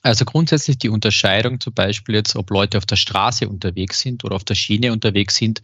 Also 0.02 0.26
grundsätzlich 0.26 0.76
die 0.76 0.90
Unterscheidung 0.90 1.60
zum 1.60 1.72
Beispiel 1.72 2.14
jetzt, 2.16 2.36
ob 2.36 2.50
Leute 2.50 2.76
auf 2.76 2.84
der 2.84 2.96
Straße 2.96 3.48
unterwegs 3.48 4.00
sind 4.00 4.22
oder 4.22 4.36
auf 4.36 4.44
der 4.44 4.54
Schiene 4.54 4.92
unterwegs 4.92 5.36
sind, 5.36 5.62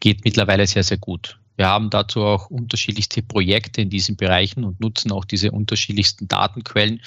geht 0.00 0.24
mittlerweile 0.24 0.66
sehr, 0.66 0.82
sehr 0.82 0.96
gut. 0.96 1.38
Wir 1.56 1.68
haben 1.68 1.90
dazu 1.90 2.22
auch 2.22 2.50
unterschiedlichste 2.50 3.22
Projekte 3.22 3.80
in 3.80 3.90
diesen 3.90 4.16
Bereichen 4.16 4.64
und 4.64 4.80
nutzen 4.80 5.12
auch 5.12 5.24
diese 5.24 5.52
unterschiedlichsten 5.52 6.26
Datenquellen, 6.28 7.00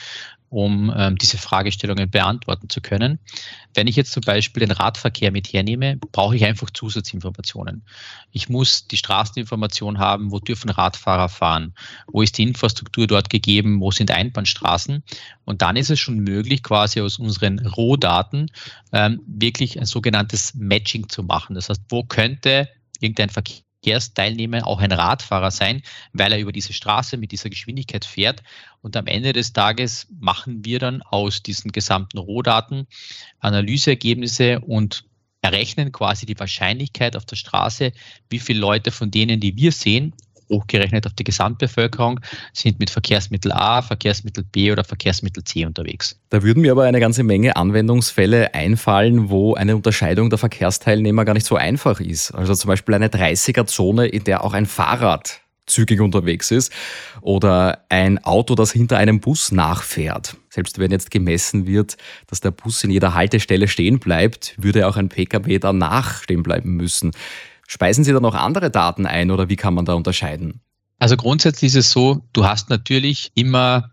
um 0.50 0.94
ähm, 0.96 1.18
diese 1.18 1.38
Fragestellungen 1.38 2.10
beantworten 2.10 2.70
zu 2.70 2.82
können. 2.82 3.20
Wenn 3.74 3.88
ich 3.88 3.96
jetzt 3.96 4.12
zum 4.12 4.22
Beispiel 4.22 4.62
den 4.62 4.72
Radverkehr 4.72 5.32
mit 5.32 5.52
hernehme, 5.52 5.98
brauche 6.14 6.36
ich 6.36 6.46
einfach 6.46 6.70
Zusatzinformationen. 6.70 7.84
Ich 8.32 8.48
muss 8.48 8.88
die 8.88 8.98
Straßeninformation 8.98 10.00
haben, 10.00 10.32
wo 10.32 10.40
dürfen 10.40 10.70
Radfahrer 10.70 11.30
fahren, 11.30 11.74
wo 12.08 12.22
ist 12.22 12.38
die 12.38 12.44
Infrastruktur 12.44 13.08
dort 13.08 13.30
gegeben, 13.30 13.82
wo 13.82 13.92
sind 13.92 14.10
Einbahnstraßen. 14.10 15.04
Und 15.44 15.62
dann 15.62 15.76
ist 15.76 15.90
es 15.90 16.00
schon 16.00 16.20
möglich, 16.20 16.64
quasi 16.64 17.02
aus 17.02 17.20
unseren 17.20 17.60
Rohdaten 17.60 18.50
ähm, 18.94 19.22
wirklich 19.28 19.80
ein 19.80 19.86
sogenanntes 19.86 20.54
Matching 20.54 21.10
zu 21.10 21.24
machen. 21.24 21.56
Das 21.56 21.70
heißt, 21.70 21.82
wo 21.90 22.04
könnte 22.04 22.70
irgendein 23.02 23.30
Verkehr 23.30 23.67
Verkehrsteilnehmer 23.88 24.68
auch 24.68 24.80
ein 24.80 24.92
Radfahrer 24.92 25.50
sein, 25.50 25.82
weil 26.12 26.34
er 26.34 26.40
über 26.40 26.52
diese 26.52 26.74
Straße 26.74 27.16
mit 27.16 27.32
dieser 27.32 27.50
Geschwindigkeit 27.50 28.04
fährt. 28.04 28.44
Und 28.82 28.98
am 28.98 29.08
Ende 29.08 29.32
des 29.32 29.54
Tages 29.54 30.08
machen 30.20 30.66
wir 30.66 30.80
dann 30.80 31.02
aus 31.04 31.42
diesen 31.42 31.72
gesamten 31.72 32.18
Rohdaten 32.18 32.88
Analyseergebnisse 33.40 34.60
und 34.60 35.06
errechnen 35.42 35.94
quasi 35.94 36.26
die 36.26 36.38
Wahrscheinlichkeit 36.38 37.16
auf 37.16 37.26
der 37.26 37.38
Straße, 37.38 37.94
wie 38.30 38.40
viele 38.40 38.60
Leute 38.60 38.92
von 38.92 39.10
denen, 39.10 39.40
die 39.40 39.56
wir 39.56 39.72
sehen, 39.72 40.14
hochgerechnet 40.50 41.06
auf 41.06 41.14
die 41.14 41.24
Gesamtbevölkerung, 41.24 42.20
sind 42.54 42.80
mit 42.80 42.90
Verkehrsmittel 42.90 43.52
A, 43.52 43.82
Verkehrsmittel 43.82 44.44
B 44.44 44.72
oder 44.72 44.84
Verkehrsmittel 44.84 45.44
C 45.44 45.66
unterwegs. 45.66 46.20
Da 46.30 46.44
würden 46.44 46.62
mir 46.62 46.72
aber 46.72 46.84
eine 46.84 47.00
ganze 47.00 47.24
Menge 47.24 47.56
Anwendungsfälle 47.56 48.54
einfallen, 48.54 49.30
wo 49.30 49.56
eine 49.56 49.76
Unterscheidung 49.76 50.30
der 50.30 50.40
Verkehrsteilnehmer 50.40 51.26
gar 51.26 51.34
nicht 51.34 51.46
so 51.46 51.56
einfach 51.56 52.00
ist. 52.00 52.32
Also 52.32 52.56
zum 52.56 52.70
Beispiel 52.70 52.96
eine 52.96 53.08
30er-Zone, 53.08 54.08
in 54.08 54.24
der 54.24 54.44
auch 54.44 54.54
ein 54.54 54.66
Fahrrad 54.66 55.42
zügig 55.68 56.00
unterwegs 56.02 56.50
ist 56.50 56.72
oder 57.22 57.86
ein 57.90 58.24
Auto, 58.24 58.56
das 58.56 58.72
hinter 58.72 58.98
einem 58.98 59.20
Bus 59.20 59.52
nachfährt. 59.52 60.38
Selbst 60.50 60.80
wenn 60.80 60.92
jetzt 60.92 61.12
gemessen 61.12 61.68
wird, 61.68 61.98
dass 62.28 62.42
der 62.42 62.52
Bus 62.52 62.84
in 62.84 62.90
jeder 62.90 63.14
Haltestelle 63.14 63.68
stehen 63.68 64.00
bleibt, 64.00 64.56
würde 64.58 64.88
auch 64.88 64.98
ein 64.98 65.10
Pkw 65.10 65.60
danach 65.60 66.24
stehen 66.24 66.42
bleiben 66.42 66.76
müssen. 66.76 67.12
Speisen 67.68 68.04
Sie 68.04 68.14
da 68.14 68.20
noch 68.20 68.34
andere 68.34 68.72
Daten 68.72 69.06
ein 69.06 69.30
oder 69.30 69.50
wie 69.50 69.58
kann 69.58 69.74
man 69.74 69.86
da 69.86 69.94
unterscheiden? 69.94 70.62
Also 71.00 71.18
grundsätzlich 71.18 71.70
ist 71.70 71.86
es 71.86 71.92
so, 71.92 72.24
du 72.34 72.46
hast 72.46 72.70
natürlich 72.70 73.32
immer 73.36 73.92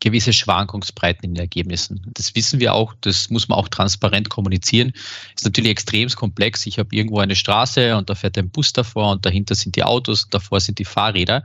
gewisse 0.00 0.34
Schwankungsbreiten 0.34 1.24
in 1.24 1.34
den 1.34 1.40
Ergebnissen. 1.40 2.06
Das 2.12 2.34
wissen 2.34 2.60
wir 2.60 2.74
auch, 2.74 2.94
das 3.00 3.30
muss 3.30 3.48
man 3.48 3.58
auch 3.58 3.68
transparent 3.68 4.28
kommunizieren. 4.28 4.92
Ist 5.34 5.44
natürlich 5.44 5.70
extrem 5.70 6.08
komplex. 6.10 6.66
Ich 6.66 6.78
habe 6.78 6.94
irgendwo 6.94 7.20
eine 7.20 7.34
Straße 7.34 7.96
und 7.96 8.10
da 8.10 8.14
fährt 8.14 8.36
ein 8.36 8.50
Bus 8.50 8.74
davor 8.74 9.12
und 9.12 9.24
dahinter 9.24 9.54
sind 9.54 9.76
die 9.76 9.82
Autos, 9.82 10.28
davor 10.28 10.60
sind 10.60 10.78
die 10.78 10.84
Fahrräder. 10.84 11.44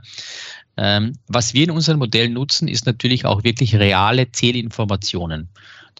Ähm, 0.76 1.14
was 1.26 1.54
wir 1.54 1.64
in 1.64 1.70
unseren 1.70 1.98
Modellen 1.98 2.34
nutzen, 2.34 2.68
ist 2.68 2.84
natürlich 2.84 3.24
auch 3.24 3.42
wirklich 3.42 3.74
reale 3.76 4.30
Zählinformationen. 4.30 5.48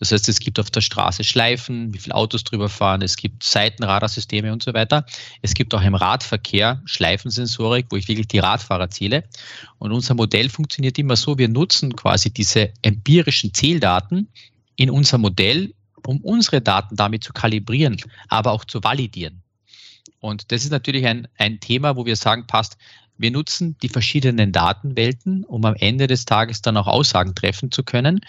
Das 0.00 0.12
heißt, 0.12 0.28
es 0.30 0.40
gibt 0.40 0.58
auf 0.58 0.70
der 0.70 0.80
Straße 0.80 1.22
Schleifen, 1.24 1.92
wie 1.94 1.98
viele 1.98 2.14
Autos 2.14 2.42
drüber 2.42 2.70
fahren, 2.70 3.02
es 3.02 3.16
gibt 3.16 3.44
Seitenradarsysteme 3.44 4.50
und 4.50 4.62
so 4.62 4.72
weiter. 4.72 5.04
Es 5.42 5.54
gibt 5.54 5.74
auch 5.74 5.82
im 5.82 5.94
Radverkehr 5.94 6.82
Schleifensensorik, 6.86 7.86
wo 7.90 7.96
ich 7.96 8.08
wirklich 8.08 8.26
die 8.26 8.38
Radfahrer 8.38 8.88
zähle. 8.88 9.24
Und 9.78 9.92
unser 9.92 10.14
Modell 10.14 10.48
funktioniert 10.48 10.98
immer 10.98 11.16
so, 11.16 11.36
wir 11.36 11.48
nutzen 11.48 11.94
quasi 11.94 12.32
diese 12.32 12.72
empirischen 12.82 13.52
Zähldaten 13.52 14.28
in 14.76 14.90
unser 14.90 15.18
Modell, 15.18 15.74
um 16.06 16.22
unsere 16.22 16.62
Daten 16.62 16.96
damit 16.96 17.22
zu 17.22 17.34
kalibrieren, 17.34 17.98
aber 18.28 18.52
auch 18.52 18.64
zu 18.64 18.82
validieren. 18.82 19.42
Und 20.18 20.50
das 20.50 20.64
ist 20.64 20.70
natürlich 20.70 21.06
ein, 21.06 21.28
ein 21.36 21.60
Thema, 21.60 21.96
wo 21.96 22.06
wir 22.06 22.16
sagen, 22.16 22.46
passt, 22.46 22.78
wir 23.20 23.30
nutzen 23.30 23.76
die 23.82 23.88
verschiedenen 23.90 24.50
Datenwelten, 24.50 25.44
um 25.44 25.64
am 25.66 25.74
Ende 25.74 26.06
des 26.06 26.24
Tages 26.24 26.62
dann 26.62 26.78
auch 26.78 26.86
Aussagen 26.86 27.34
treffen 27.34 27.70
zu 27.70 27.82
können. 27.84 28.20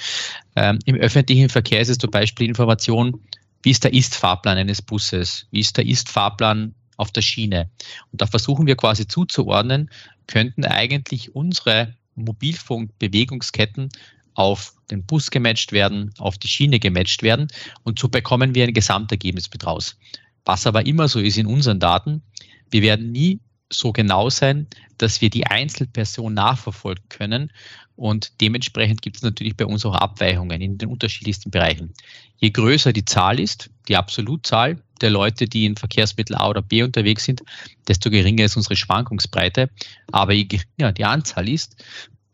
Ähm, 0.55 0.79
Im 0.85 0.95
öffentlichen 0.95 1.47
Verkehr 1.47 1.79
ist 1.79 1.89
es 1.89 1.97
zum 1.97 2.11
Beispiel 2.11 2.47
Information, 2.47 3.21
wie 3.63 3.71
ist 3.71 3.85
der 3.85 3.93
Ist-Fahrplan 3.93 4.57
eines 4.57 4.81
Busses, 4.81 5.47
wie 5.51 5.61
ist 5.61 5.77
der 5.77 5.85
Ist-Fahrplan 5.85 6.75
auf 6.97 7.11
der 7.11 7.21
Schiene. 7.21 7.69
Und 8.11 8.21
da 8.21 8.27
versuchen 8.27 8.67
wir 8.67 8.75
quasi 8.75 9.07
zuzuordnen, 9.07 9.89
könnten 10.27 10.65
eigentlich 10.65 11.33
unsere 11.35 11.95
Mobilfunkbewegungsketten 12.15 13.89
auf 14.33 14.73
den 14.89 15.05
Bus 15.05 15.31
gematcht 15.31 15.71
werden, 15.71 16.13
auf 16.17 16.37
die 16.37 16.49
Schiene 16.49 16.79
gematcht 16.79 17.23
werden 17.23 17.47
und 17.83 17.97
so 17.97 18.09
bekommen 18.09 18.55
wir 18.55 18.65
ein 18.65 18.73
Gesamtergebnis 18.73 19.49
mit 19.51 19.65
raus. 19.65 19.97
Was 20.43 20.67
aber 20.67 20.85
immer 20.85 21.07
so 21.07 21.19
ist 21.19 21.37
in 21.37 21.45
unseren 21.45 21.79
Daten, 21.79 22.23
wir 22.71 22.81
werden 22.81 23.11
nie 23.11 23.39
so 23.71 23.91
genau 23.91 24.29
sein, 24.29 24.67
dass 24.97 25.21
wir 25.21 25.29
die 25.29 25.47
Einzelperson 25.47 26.33
nachverfolgen 26.33 27.05
können. 27.09 27.51
Und 27.95 28.41
dementsprechend 28.41 29.01
gibt 29.01 29.17
es 29.17 29.21
natürlich 29.21 29.55
bei 29.55 29.65
uns 29.65 29.85
auch 29.85 29.95
Abweichungen 29.95 30.61
in 30.61 30.77
den 30.77 30.89
unterschiedlichsten 30.89 31.51
Bereichen. 31.51 31.93
Je 32.37 32.49
größer 32.49 32.93
die 32.93 33.05
Zahl 33.05 33.39
ist, 33.39 33.69
die 33.87 33.95
Absolutzahl 33.95 34.81
der 35.01 35.09
Leute, 35.09 35.45
die 35.45 35.65
in 35.65 35.75
Verkehrsmittel 35.75 36.35
A 36.35 36.49
oder 36.49 36.61
B 36.61 36.83
unterwegs 36.83 37.25
sind, 37.25 37.41
desto 37.87 38.09
geringer 38.09 38.45
ist 38.45 38.55
unsere 38.57 38.75
Schwankungsbreite. 38.75 39.69
Aber 40.11 40.33
je 40.33 40.45
geringer 40.45 40.91
die 40.91 41.05
Anzahl 41.05 41.49
ist, 41.49 41.83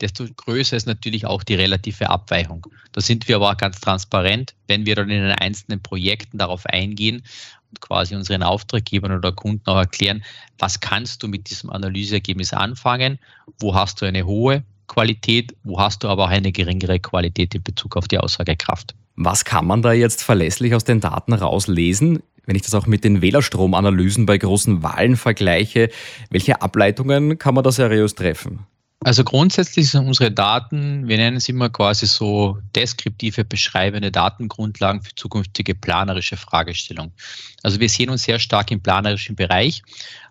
desto 0.01 0.25
größer 0.25 0.77
ist 0.77 0.87
natürlich 0.87 1.25
auch 1.25 1.43
die 1.43 1.55
relative 1.55 2.09
Abweichung. 2.09 2.65
Da 2.91 3.01
sind 3.01 3.27
wir 3.27 3.37
aber 3.37 3.51
auch 3.51 3.57
ganz 3.57 3.79
transparent, 3.79 4.53
wenn 4.67 4.85
wir 4.85 4.95
dann 4.95 5.09
in 5.09 5.21
den 5.21 5.31
einzelnen 5.31 5.81
Projekten 5.81 6.37
darauf 6.37 6.65
eingehen 6.65 7.23
und 7.69 7.81
quasi 7.81 8.15
unseren 8.15 8.43
Auftraggebern 8.43 9.11
oder 9.11 9.31
Kunden 9.31 9.67
auch 9.67 9.77
erklären, 9.77 10.23
was 10.59 10.79
kannst 10.79 11.23
du 11.23 11.27
mit 11.27 11.49
diesem 11.49 11.69
Analyseergebnis 11.69 12.53
anfangen, 12.53 13.19
wo 13.59 13.75
hast 13.75 14.01
du 14.01 14.05
eine 14.05 14.25
hohe 14.25 14.63
Qualität, 14.87 15.55
wo 15.63 15.79
hast 15.79 16.03
du 16.03 16.07
aber 16.07 16.25
auch 16.25 16.29
eine 16.29 16.51
geringere 16.51 16.99
Qualität 16.99 17.53
in 17.55 17.63
Bezug 17.63 17.97
auf 17.97 18.07
die 18.07 18.17
Aussagekraft. 18.17 18.95
Was 19.15 19.45
kann 19.45 19.65
man 19.65 19.81
da 19.81 19.93
jetzt 19.93 20.23
verlässlich 20.23 20.73
aus 20.73 20.83
den 20.83 21.01
Daten 21.01 21.33
rauslesen? 21.33 22.23
Wenn 22.45 22.55
ich 22.55 22.61
das 22.61 22.73
auch 22.73 22.87
mit 22.87 23.03
den 23.03 23.21
Wählerstromanalysen 23.21 24.25
bei 24.25 24.37
großen 24.37 24.81
Wahlen 24.81 25.17
vergleiche, 25.17 25.89
welche 26.29 26.61
Ableitungen 26.61 27.37
kann 27.37 27.53
man 27.53 27.63
da 27.63 27.71
seriös 27.71 28.15
treffen? 28.15 28.65
Also 29.01 29.23
grundsätzlich 29.23 29.89
sind 29.89 30.07
unsere 30.07 30.31
Daten, 30.31 31.07
wir 31.07 31.17
nennen 31.17 31.37
es 31.37 31.47
immer 31.47 31.69
quasi 31.69 32.07
so 32.07 32.57
deskriptive, 32.75 33.45
beschreibende 33.45 34.11
Datengrundlagen 34.11 35.01
für 35.03 35.13
zukünftige 35.15 35.75
planerische 35.75 36.35
Fragestellungen. 36.35 37.13
Also 37.61 37.79
wir 37.79 37.89
sehen 37.89 38.09
uns 38.09 38.23
sehr 38.23 38.39
stark 38.39 38.71
im 38.71 38.81
planerischen 38.81 39.35
Bereich. 39.35 39.83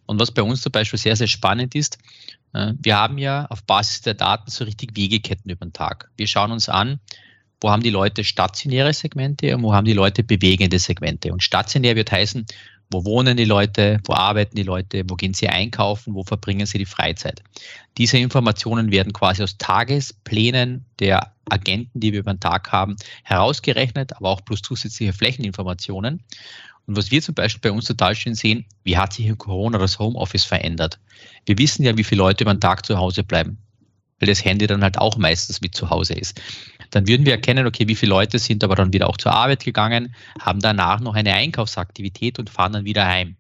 Und 0.06 0.20
was 0.20 0.32
bei 0.32 0.42
uns 0.42 0.62
zum 0.62 0.73
Beispiel 0.73 0.99
sehr, 0.99 1.16
sehr 1.16 1.28
spannend 1.28 1.75
ist, 1.75 1.99
äh, 2.54 2.73
wir 2.80 2.96
haben 2.96 3.18
ja 3.18 3.46
auf 3.46 3.62
Basis 3.62 4.02
der 4.02 4.14
Daten 4.14 4.50
so 4.50 4.64
richtig 4.64 4.96
Wegeketten 4.96 5.50
über 5.50 5.64
den 5.64 5.73
Tag. 5.73 6.11
Wir 6.16 6.26
schauen 6.26 6.50
uns 6.50 6.68
an, 6.68 6.99
wo 7.61 7.70
haben 7.70 7.82
die 7.82 7.90
Leute 7.90 8.25
stationäre 8.25 8.92
Segmente 8.92 9.56
und 9.56 9.62
wo 9.62 9.73
haben 9.73 9.87
die 9.87 9.92
Leute 9.92 10.23
bewegende 10.23 10.78
Segmente. 10.78 11.32
Und 11.32 11.42
stationär 11.42 11.96
wird 11.96 12.12
heißen, 12.12 12.46
wo 12.90 13.05
wohnen 13.05 13.37
die 13.37 13.45
Leute? 13.45 14.00
Wo 14.05 14.12
arbeiten 14.12 14.57
die 14.57 14.62
Leute? 14.62 15.05
Wo 15.09 15.16
gehen 15.16 15.35
sie 15.35 15.49
einkaufen? 15.49 16.14
Wo 16.14 16.23
verbringen 16.23 16.66
sie 16.66 16.78
die 16.78 16.87
Freizeit? 16.87 17.43
Diese 17.99 18.19
Informationen 18.19 18.90
werden 18.90 19.12
quasi 19.12 19.43
aus 19.43 19.59
Tagesplänen 19.59 20.85
der 21.00 21.33
Agenten, 21.49 22.00
die 22.00 22.12
wir 22.12 22.21
über 22.21 22.35
den 22.35 22.40
Tag 22.40 22.71
haben, 22.73 22.97
herausgerechnet, 23.25 24.16
aber 24.16 24.31
auch 24.31 24.45
plus 24.45 24.62
zusätzliche 24.62 25.12
Flächeninformationen. 25.12 26.23
Und 26.87 26.97
was 26.97 27.11
wir 27.11 27.21
zum 27.21 27.35
Beispiel 27.35 27.71
bei 27.71 27.76
uns 27.76 27.87
total 27.87 28.14
schön 28.14 28.35
sehen, 28.35 28.64
wie 28.85 28.97
hat 28.97 29.12
sich 29.12 29.26
in 29.26 29.38
Corona 29.38 29.78
das 29.78 29.99
Homeoffice 29.99 30.45
verändert? 30.45 31.00
Wir 31.45 31.59
wissen 31.59 31.85
ja, 31.85 31.97
wie 31.97 32.05
viele 32.05 32.21
Leute 32.21 32.45
über 32.45 32.55
den 32.55 32.61
Tag 32.61 32.87
zu 32.87 32.97
Hause 32.99 33.25
bleiben, 33.25 33.59
weil 34.21 34.28
das 34.28 34.45
Handy 34.45 34.66
dann 34.69 34.83
halt 34.83 34.99
auch 34.99 35.16
meistens 35.16 35.61
mit 35.61 35.75
zu 35.75 35.90
Hause 35.90 36.14
ist 36.14 36.40
dann 36.90 37.09
würden 37.09 37.26
wir 37.26 37.33
erkennen, 37.33 37.66
okay, 37.66 37.88
wie 37.88 37.95
viele 37.95 38.11
Leute 38.11 38.38
sind 38.38 38.64
aber 38.64 38.75
dann 38.75 38.93
wieder 38.93 39.09
auch 39.09 39.16
zur 39.16 39.33
Arbeit 39.33 39.64
gegangen, 39.64 40.14
haben 40.40 40.61
danach 40.61 41.00
noch 41.00 41.14
eine 41.14 41.35
Einkaufsaktivität 41.35 42.38
und 42.38 42.50
fahren 42.50 42.73
dann 42.73 42.85
wieder 42.85 43.07
heim. 43.07 43.37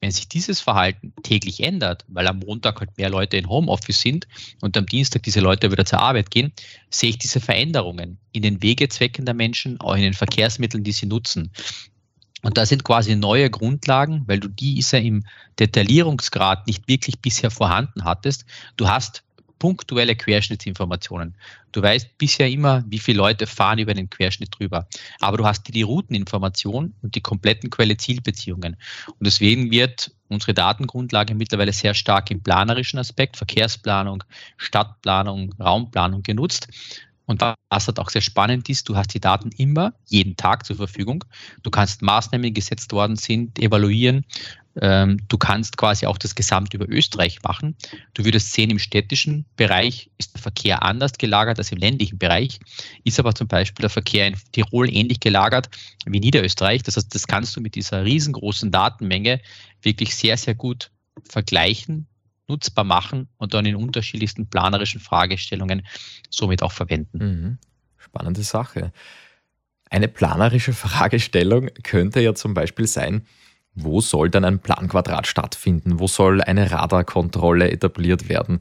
Wenn 0.00 0.10
sich 0.10 0.26
dieses 0.28 0.60
Verhalten 0.60 1.12
täglich 1.22 1.62
ändert, 1.62 2.04
weil 2.08 2.26
am 2.26 2.40
Montag 2.40 2.80
halt 2.80 2.98
mehr 2.98 3.08
Leute 3.08 3.36
in 3.36 3.48
Homeoffice 3.48 4.00
sind 4.00 4.26
und 4.60 4.76
am 4.76 4.84
Dienstag 4.84 5.22
diese 5.22 5.38
Leute 5.38 5.70
wieder 5.70 5.84
zur 5.84 6.00
Arbeit 6.00 6.32
gehen, 6.32 6.52
sehe 6.90 7.10
ich 7.10 7.18
diese 7.18 7.38
Veränderungen 7.38 8.18
in 8.32 8.42
den 8.42 8.62
Wegezwecken 8.62 9.24
der 9.24 9.34
Menschen, 9.34 9.80
auch 9.80 9.94
in 9.94 10.02
den 10.02 10.14
Verkehrsmitteln, 10.14 10.82
die 10.82 10.90
sie 10.90 11.06
nutzen. 11.06 11.52
Und 12.42 12.58
da 12.58 12.66
sind 12.66 12.82
quasi 12.82 13.14
neue 13.14 13.48
Grundlagen, 13.48 14.24
weil 14.26 14.40
du 14.40 14.48
diese 14.48 14.98
im 14.98 15.24
Detaillierungsgrad 15.60 16.66
nicht 16.66 16.88
wirklich 16.88 17.20
bisher 17.20 17.52
vorhanden 17.52 18.02
hattest. 18.02 18.44
Du 18.76 18.88
hast 18.88 19.22
punktuelle 19.62 20.16
Querschnittsinformationen. 20.16 21.36
Du 21.70 21.82
weißt 21.82 22.18
bisher 22.18 22.50
immer, 22.50 22.82
wie 22.88 22.98
viele 22.98 23.18
Leute 23.18 23.46
fahren 23.46 23.78
über 23.78 23.94
den 23.94 24.10
Querschnitt 24.10 24.48
drüber. 24.58 24.88
Aber 25.20 25.36
du 25.36 25.46
hast 25.46 25.72
die 25.72 25.82
Routeninformation 25.82 26.94
und 27.00 27.14
die 27.14 27.20
kompletten 27.20 27.70
Quelle-Ziel-Beziehungen. 27.70 28.76
Und 29.06 29.24
deswegen 29.24 29.70
wird 29.70 30.10
unsere 30.26 30.52
Datengrundlage 30.52 31.36
mittlerweile 31.36 31.72
sehr 31.72 31.94
stark 31.94 32.32
im 32.32 32.42
planerischen 32.42 32.98
Aspekt, 32.98 33.36
Verkehrsplanung, 33.36 34.24
Stadtplanung, 34.56 35.54
Raumplanung 35.60 36.24
genutzt. 36.24 36.66
Und 37.32 37.40
was 37.40 37.86
halt 37.86 37.98
auch 37.98 38.10
sehr 38.10 38.20
spannend 38.20 38.68
ist, 38.68 38.90
du 38.90 38.96
hast 38.96 39.14
die 39.14 39.20
Daten 39.20 39.50
immer, 39.56 39.94
jeden 40.04 40.36
Tag 40.36 40.66
zur 40.66 40.76
Verfügung. 40.76 41.24
Du 41.62 41.70
kannst 41.70 42.02
Maßnahmen, 42.02 42.42
die 42.42 42.52
gesetzt 42.52 42.92
worden 42.92 43.16
sind, 43.16 43.58
evaluieren. 43.58 44.26
Ähm, 44.78 45.16
du 45.28 45.38
kannst 45.38 45.78
quasi 45.78 46.04
auch 46.04 46.18
das 46.18 46.34
Gesamt 46.34 46.74
über 46.74 46.86
Österreich 46.86 47.42
machen. 47.42 47.74
Du 48.12 48.26
würdest 48.26 48.52
sehen, 48.52 48.68
im 48.68 48.78
städtischen 48.78 49.46
Bereich 49.56 50.10
ist 50.18 50.34
der 50.34 50.42
Verkehr 50.42 50.82
anders 50.82 51.14
gelagert 51.14 51.58
als 51.58 51.72
im 51.72 51.78
ländlichen 51.78 52.18
Bereich, 52.18 52.58
ist 53.02 53.18
aber 53.18 53.34
zum 53.34 53.48
Beispiel 53.48 53.82
der 53.82 53.90
Verkehr 53.90 54.26
in 54.26 54.36
Tirol 54.52 54.94
ähnlich 54.94 55.20
gelagert 55.20 55.70
wie 56.04 56.20
Niederösterreich. 56.20 56.82
Das 56.82 56.96
heißt, 56.96 57.14
das 57.14 57.26
kannst 57.26 57.56
du 57.56 57.62
mit 57.62 57.76
dieser 57.76 58.04
riesengroßen 58.04 58.70
Datenmenge 58.70 59.40
wirklich 59.80 60.14
sehr, 60.14 60.36
sehr 60.36 60.54
gut 60.54 60.90
vergleichen, 61.28 62.08
nutzbar 62.48 62.84
machen 62.84 63.28
und 63.36 63.54
dann 63.54 63.66
in 63.66 63.76
unterschiedlichsten 63.76 64.48
planerischen 64.48 65.00
Fragestellungen 65.00 65.86
somit 66.30 66.62
auch 66.62 66.72
verwenden. 66.72 67.18
Mhm. 67.18 67.58
Spannende 67.96 68.42
Sache. 68.42 68.92
Eine 69.90 70.08
planerische 70.08 70.72
Fragestellung 70.72 71.70
könnte 71.82 72.20
ja 72.20 72.34
zum 72.34 72.54
Beispiel 72.54 72.86
sein, 72.86 73.26
wo 73.74 74.00
soll 74.00 74.28
dann 74.28 74.44
ein 74.44 74.58
Planquadrat 74.58 75.26
stattfinden? 75.26 75.98
Wo 75.98 76.06
soll 76.06 76.42
eine 76.42 76.70
Radarkontrolle 76.70 77.70
etabliert 77.70 78.28
werden? 78.28 78.60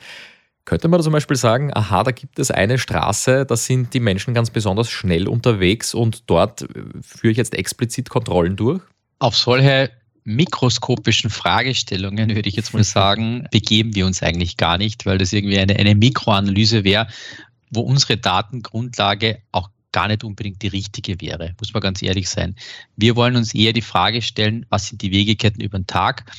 Könnte 0.63 0.87
man 0.87 1.01
zum 1.01 1.11
Beispiel 1.11 1.37
sagen, 1.37 1.71
aha, 1.73 2.03
da 2.03 2.11
gibt 2.11 2.37
es 2.37 2.51
eine 2.51 2.77
Straße, 2.77 3.45
da 3.45 3.55
sind 3.57 3.93
die 3.93 3.99
Menschen 3.99 4.33
ganz 4.33 4.51
besonders 4.51 4.89
schnell 4.89 5.27
unterwegs 5.27 5.93
und 5.93 6.29
dort 6.29 6.61
äh, 6.61 6.67
führe 7.01 7.31
ich 7.31 7.37
jetzt 7.37 7.55
explizit 7.55 8.09
Kontrollen 8.09 8.55
durch? 8.55 8.81
Auf 9.19 9.35
solche 9.35 9.91
mikroskopischen 10.23 11.29
Fragestellungen, 11.29 12.35
würde 12.35 12.49
ich 12.49 12.55
jetzt 12.55 12.73
mal 12.73 12.83
sagen, 12.83 13.47
begeben 13.51 13.95
wir 13.95 14.05
uns 14.05 14.21
eigentlich 14.21 14.57
gar 14.57 14.77
nicht, 14.77 15.05
weil 15.05 15.17
das 15.17 15.33
irgendwie 15.33 15.59
eine, 15.59 15.75
eine 15.75 15.95
Mikroanalyse 15.95 16.83
wäre, 16.83 17.07
wo 17.71 17.81
unsere 17.81 18.17
Datengrundlage 18.17 19.41
auch 19.51 19.69
gar 19.91 20.07
nicht 20.07 20.23
unbedingt 20.23 20.61
die 20.61 20.67
richtige 20.67 21.19
wäre, 21.19 21.53
muss 21.59 21.73
man 21.73 21.81
ganz 21.81 22.01
ehrlich 22.01 22.29
sein. 22.29 22.55
Wir 22.95 23.15
wollen 23.15 23.35
uns 23.35 23.53
eher 23.53 23.73
die 23.73 23.81
Frage 23.81 24.21
stellen, 24.21 24.65
was 24.69 24.87
sind 24.87 25.01
die 25.01 25.11
Wegeketten 25.11 25.61
über 25.61 25.77
den 25.77 25.87
Tag? 25.87 26.31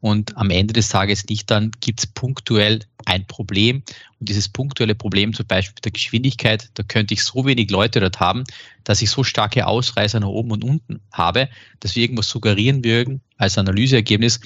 Und 0.00 0.36
am 0.36 0.50
Ende 0.50 0.74
des 0.74 0.88
Tages 0.88 1.26
nicht 1.28 1.50
dann, 1.50 1.72
gibt 1.80 2.00
es 2.00 2.06
punktuell 2.06 2.80
ein 3.06 3.26
Problem. 3.26 3.82
Und 4.20 4.28
dieses 4.28 4.48
punktuelle 4.48 4.94
Problem, 4.94 5.32
zum 5.32 5.46
Beispiel 5.46 5.74
mit 5.74 5.84
der 5.84 5.92
Geschwindigkeit, 5.92 6.70
da 6.74 6.82
könnte 6.82 7.14
ich 7.14 7.22
so 7.22 7.44
wenig 7.46 7.70
Leute 7.70 8.00
dort 8.00 8.20
haben, 8.20 8.44
dass 8.84 9.02
ich 9.02 9.10
so 9.10 9.24
starke 9.24 9.66
Ausreißer 9.66 10.20
nach 10.20 10.28
oben 10.28 10.50
und 10.52 10.64
unten 10.64 11.00
habe, 11.12 11.48
dass 11.80 11.96
wir 11.96 12.02
irgendwas 12.02 12.28
suggerieren 12.28 12.84
würden 12.84 13.20
als 13.38 13.58
Analyseergebnis, 13.58 14.40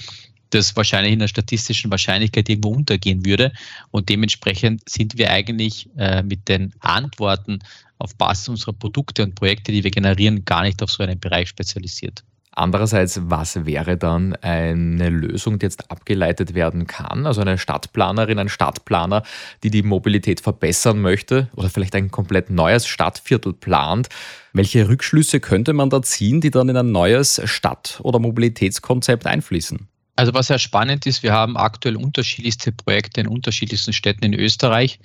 das 0.51 0.75
wahrscheinlich 0.75 1.13
in 1.13 1.19
der 1.19 1.27
statistischen 1.27 1.91
Wahrscheinlichkeit 1.91 2.49
irgendwo 2.49 2.69
untergehen 2.69 3.25
würde. 3.25 3.51
Und 3.89 4.09
dementsprechend 4.09 4.87
sind 4.89 5.17
wir 5.17 5.31
eigentlich 5.31 5.89
äh, 5.97 6.23
mit 6.23 6.47
den 6.47 6.73
Antworten 6.79 7.59
auf 7.97 8.15
Basis 8.15 8.49
unserer 8.49 8.73
Produkte 8.73 9.23
und 9.23 9.35
Projekte, 9.35 9.71
die 9.71 9.83
wir 9.83 9.91
generieren, 9.91 10.43
gar 10.43 10.63
nicht 10.63 10.81
auf 10.83 10.91
so 10.91 11.03
einen 11.03 11.19
Bereich 11.19 11.49
spezialisiert. 11.49 12.23
Andererseits, 12.53 13.21
was 13.23 13.65
wäre 13.65 13.95
dann 13.95 14.35
eine 14.35 15.09
Lösung, 15.09 15.57
die 15.57 15.65
jetzt 15.65 15.89
abgeleitet 15.89 16.53
werden 16.53 16.85
kann? 16.85 17.25
Also 17.25 17.39
eine 17.39 17.57
Stadtplanerin, 17.57 18.39
ein 18.39 18.49
Stadtplaner, 18.49 19.23
die 19.63 19.69
die 19.69 19.83
Mobilität 19.83 20.41
verbessern 20.41 20.99
möchte 20.99 21.49
oder 21.55 21.69
vielleicht 21.69 21.95
ein 21.95 22.11
komplett 22.11 22.49
neues 22.49 22.87
Stadtviertel 22.87 23.53
plant. 23.53 24.09
Welche 24.51 24.89
Rückschlüsse 24.89 25.39
könnte 25.39 25.71
man 25.71 25.89
da 25.89 26.01
ziehen, 26.01 26.41
die 26.41 26.51
dann 26.51 26.67
in 26.67 26.75
ein 26.75 26.91
neues 26.91 27.41
Stadt- 27.45 28.01
oder 28.03 28.19
Mobilitätskonzept 28.19 29.25
einfließen? 29.25 29.87
Also 30.17 30.33
was 30.33 30.47
sehr 30.47 30.59
spannend 30.59 31.05
ist, 31.05 31.23
wir 31.23 31.31
haben 31.31 31.55
aktuell 31.55 31.95
unterschiedlichste 31.95 32.73
Projekte 32.73 33.21
in 33.21 33.27
unterschiedlichsten 33.27 33.93
Städten 33.93 34.25
in 34.25 34.33
Österreich. 34.33 34.99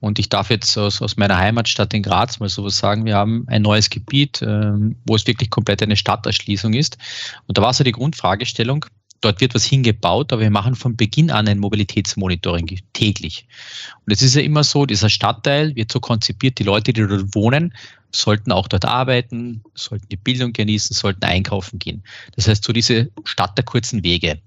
Und 0.00 0.18
ich 0.18 0.28
darf 0.28 0.50
jetzt 0.50 0.76
aus, 0.76 1.00
aus 1.00 1.16
meiner 1.16 1.38
Heimatstadt 1.38 1.94
in 1.94 2.02
Graz 2.02 2.38
mal 2.38 2.48
sowas 2.48 2.78
sagen, 2.78 3.04
wir 3.06 3.16
haben 3.16 3.44
ein 3.48 3.62
neues 3.62 3.90
Gebiet, 3.90 4.42
ähm, 4.42 4.96
wo 5.06 5.16
es 5.16 5.26
wirklich 5.26 5.50
komplett 5.50 5.82
eine 5.82 5.96
Stadterschließung 5.96 6.74
ist. 6.74 6.98
Und 7.46 7.56
da 7.58 7.62
war 7.62 7.72
so 7.72 7.82
die 7.82 7.92
Grundfragestellung, 7.92 8.84
dort 9.20 9.40
wird 9.40 9.54
was 9.54 9.64
hingebaut, 9.64 10.32
aber 10.32 10.42
wir 10.42 10.50
machen 10.50 10.74
von 10.74 10.96
Beginn 10.96 11.30
an 11.30 11.48
ein 11.48 11.58
Mobilitätsmonitoring 11.58 12.78
täglich. 12.92 13.46
Und 14.04 14.12
es 14.12 14.22
ist 14.22 14.34
ja 14.34 14.42
immer 14.42 14.64
so, 14.64 14.86
dieser 14.86 15.08
Stadtteil 15.08 15.74
wird 15.74 15.90
so 15.90 16.00
konzipiert, 16.00 16.58
die 16.58 16.64
Leute, 16.64 16.92
die 16.92 17.06
dort 17.06 17.34
wohnen, 17.34 17.74
sollten 18.12 18.52
auch 18.52 18.68
dort 18.68 18.84
arbeiten, 18.84 19.62
sollten 19.74 20.08
die 20.10 20.16
Bildung 20.16 20.52
genießen, 20.52 20.94
sollten 20.94 21.24
einkaufen 21.24 21.78
gehen. 21.78 22.02
Das 22.34 22.48
heißt, 22.48 22.64
so 22.64 22.72
diese 22.72 23.10
Stadt 23.24 23.56
der 23.56 23.64
kurzen 23.64 24.04
Wege. 24.04 24.40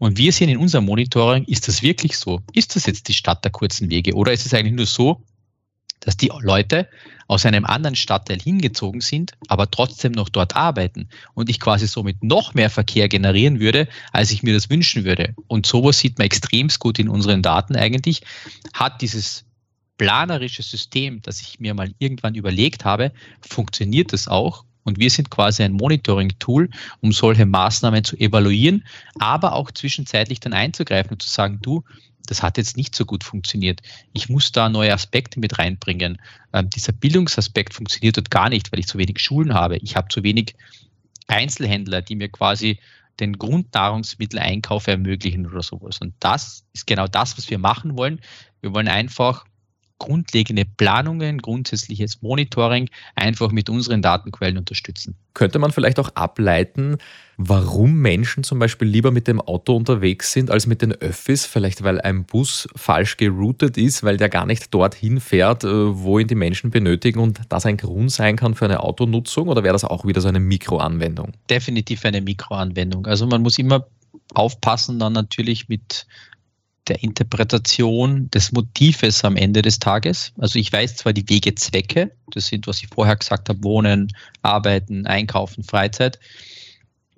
Und 0.00 0.16
wir 0.16 0.32
sehen 0.32 0.48
in 0.48 0.56
unserem 0.56 0.86
Monitoring, 0.86 1.44
ist 1.44 1.68
das 1.68 1.82
wirklich 1.82 2.16
so? 2.16 2.40
Ist 2.54 2.74
das 2.74 2.86
jetzt 2.86 3.06
die 3.08 3.12
Stadt 3.12 3.44
der 3.44 3.52
kurzen 3.52 3.90
Wege? 3.90 4.14
Oder 4.14 4.32
ist 4.32 4.46
es 4.46 4.54
eigentlich 4.54 4.72
nur 4.72 4.86
so, 4.86 5.22
dass 6.00 6.16
die 6.16 6.32
Leute 6.40 6.88
aus 7.28 7.44
einem 7.44 7.66
anderen 7.66 7.96
Stadtteil 7.96 8.40
hingezogen 8.40 9.02
sind, 9.02 9.32
aber 9.48 9.70
trotzdem 9.70 10.12
noch 10.12 10.30
dort 10.30 10.56
arbeiten 10.56 11.10
und 11.34 11.50
ich 11.50 11.60
quasi 11.60 11.86
somit 11.86 12.24
noch 12.24 12.54
mehr 12.54 12.70
Verkehr 12.70 13.10
generieren 13.10 13.60
würde, 13.60 13.88
als 14.10 14.30
ich 14.30 14.42
mir 14.42 14.54
das 14.54 14.70
wünschen 14.70 15.04
würde. 15.04 15.34
Und 15.48 15.66
sowas 15.66 15.98
sieht 15.98 16.16
man 16.16 16.24
extremst 16.24 16.78
gut 16.78 16.98
in 16.98 17.10
unseren 17.10 17.42
Daten 17.42 17.76
eigentlich. 17.76 18.22
Hat 18.72 19.02
dieses 19.02 19.44
planerische 19.98 20.62
System, 20.62 21.20
das 21.20 21.42
ich 21.42 21.60
mir 21.60 21.74
mal 21.74 21.92
irgendwann 21.98 22.36
überlegt 22.36 22.86
habe, 22.86 23.12
funktioniert 23.42 24.14
das 24.14 24.28
auch? 24.28 24.64
Und 24.90 24.98
wir 24.98 25.10
sind 25.10 25.30
quasi 25.30 25.62
ein 25.62 25.72
Monitoring-Tool, 25.72 26.68
um 27.00 27.12
solche 27.12 27.46
Maßnahmen 27.46 28.02
zu 28.02 28.16
evaluieren, 28.16 28.84
aber 29.20 29.52
auch 29.52 29.70
zwischenzeitlich 29.70 30.40
dann 30.40 30.52
einzugreifen 30.52 31.12
und 31.12 31.22
zu 31.22 31.28
sagen, 31.28 31.60
du, 31.62 31.84
das 32.26 32.42
hat 32.42 32.58
jetzt 32.58 32.76
nicht 32.76 32.94
so 32.94 33.04
gut 33.04 33.22
funktioniert. 33.22 33.80
Ich 34.12 34.28
muss 34.28 34.50
da 34.50 34.68
neue 34.68 34.92
Aspekte 34.92 35.38
mit 35.38 35.58
reinbringen. 35.58 36.20
Ähm, 36.52 36.68
dieser 36.70 36.92
Bildungsaspekt 36.92 37.72
funktioniert 37.72 38.16
dort 38.16 38.30
gar 38.30 38.48
nicht, 38.48 38.72
weil 38.72 38.80
ich 38.80 38.88
zu 38.88 38.98
wenig 38.98 39.20
Schulen 39.20 39.54
habe. 39.54 39.76
Ich 39.76 39.94
habe 39.94 40.08
zu 40.08 40.24
wenig 40.24 40.56
Einzelhändler, 41.28 42.02
die 42.02 42.16
mir 42.16 42.28
quasi 42.28 42.80
den 43.20 43.38
Grundnahrungsmitteleinkauf 43.38 44.88
ermöglichen 44.88 45.46
oder 45.46 45.62
sowas. 45.62 45.98
Und 46.00 46.14
das 46.18 46.64
ist 46.72 46.86
genau 46.86 47.06
das, 47.06 47.38
was 47.38 47.48
wir 47.48 47.58
machen 47.58 47.96
wollen. 47.96 48.20
Wir 48.60 48.74
wollen 48.74 48.88
einfach 48.88 49.44
grundlegende 50.00 50.64
Planungen, 50.64 51.38
grundsätzliches 51.38 52.22
Monitoring 52.22 52.88
einfach 53.14 53.52
mit 53.52 53.70
unseren 53.70 54.02
Datenquellen 54.02 54.58
unterstützen. 54.58 55.14
Könnte 55.34 55.60
man 55.60 55.70
vielleicht 55.70 56.00
auch 56.00 56.08
ableiten, 56.16 56.96
warum 57.36 57.98
Menschen 57.98 58.42
zum 58.42 58.58
Beispiel 58.58 58.88
lieber 58.88 59.12
mit 59.12 59.28
dem 59.28 59.40
Auto 59.40 59.76
unterwegs 59.76 60.32
sind 60.32 60.50
als 60.50 60.66
mit 60.66 60.82
den 60.82 60.92
Öffis? 60.92 61.46
Vielleicht 61.46 61.84
weil 61.84 62.00
ein 62.00 62.24
Bus 62.24 62.66
falsch 62.74 63.18
geroutet 63.18 63.76
ist, 63.76 64.02
weil 64.02 64.16
der 64.16 64.28
gar 64.28 64.46
nicht 64.46 64.74
dorthin 64.74 65.20
fährt, 65.20 65.62
äh, 65.62 65.68
wo 65.68 66.18
ihn 66.18 66.26
die 66.26 66.34
Menschen 66.34 66.70
benötigen 66.70 67.20
und 67.20 67.40
das 67.48 67.66
ein 67.66 67.76
Grund 67.76 68.10
sein 68.10 68.36
kann 68.36 68.54
für 68.54 68.64
eine 68.64 68.80
Autonutzung? 68.80 69.48
Oder 69.48 69.62
wäre 69.62 69.74
das 69.74 69.84
auch 69.84 70.04
wieder 70.04 70.20
so 70.20 70.28
eine 70.28 70.40
Mikroanwendung? 70.40 71.32
Definitiv 71.48 72.04
eine 72.04 72.22
Mikroanwendung. 72.22 73.06
Also 73.06 73.26
man 73.26 73.42
muss 73.42 73.58
immer 73.58 73.86
aufpassen, 74.34 74.98
dann 74.98 75.12
natürlich 75.12 75.68
mit 75.68 76.06
der 76.90 77.02
Interpretation 77.02 78.28
des 78.30 78.52
Motives 78.52 79.24
am 79.24 79.36
Ende 79.36 79.62
des 79.62 79.78
Tages. 79.78 80.32
Also 80.38 80.58
ich 80.58 80.72
weiß 80.72 80.96
zwar 80.96 81.12
die 81.12 81.28
Wegezwecke, 81.28 82.10
das 82.32 82.48
sind, 82.48 82.66
was 82.66 82.82
ich 82.82 82.88
vorher 82.88 83.16
gesagt 83.16 83.48
habe, 83.48 83.62
Wohnen, 83.62 84.12
Arbeiten, 84.42 85.06
Einkaufen, 85.06 85.62
Freizeit, 85.62 86.18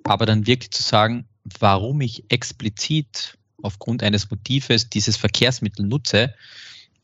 aber 0.03 0.25
dann 0.25 0.47
wirklich 0.47 0.71
zu 0.71 0.83
sagen, 0.83 1.25
warum 1.59 2.01
ich 2.01 2.23
explizit 2.29 3.37
aufgrund 3.63 4.03
eines 4.03 4.29
Motives 4.29 4.89
dieses 4.89 5.17
Verkehrsmittel 5.17 5.85
nutze, 5.85 6.33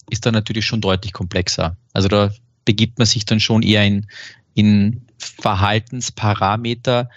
ist 0.10 0.26
dann 0.26 0.34
natürlich 0.34 0.66
schon 0.66 0.82
deutlich 0.82 1.14
komplexer. 1.14 1.76
Also 1.94 2.08
da 2.08 2.32
begibt 2.66 3.00
man 3.00 3.08
sich 3.08 3.26
dann 3.26 3.40
schon 3.40 3.64
eher 3.64 3.86
in, 3.86 4.08
in 4.54 5.02
Verhaltensparameter, 5.18 7.10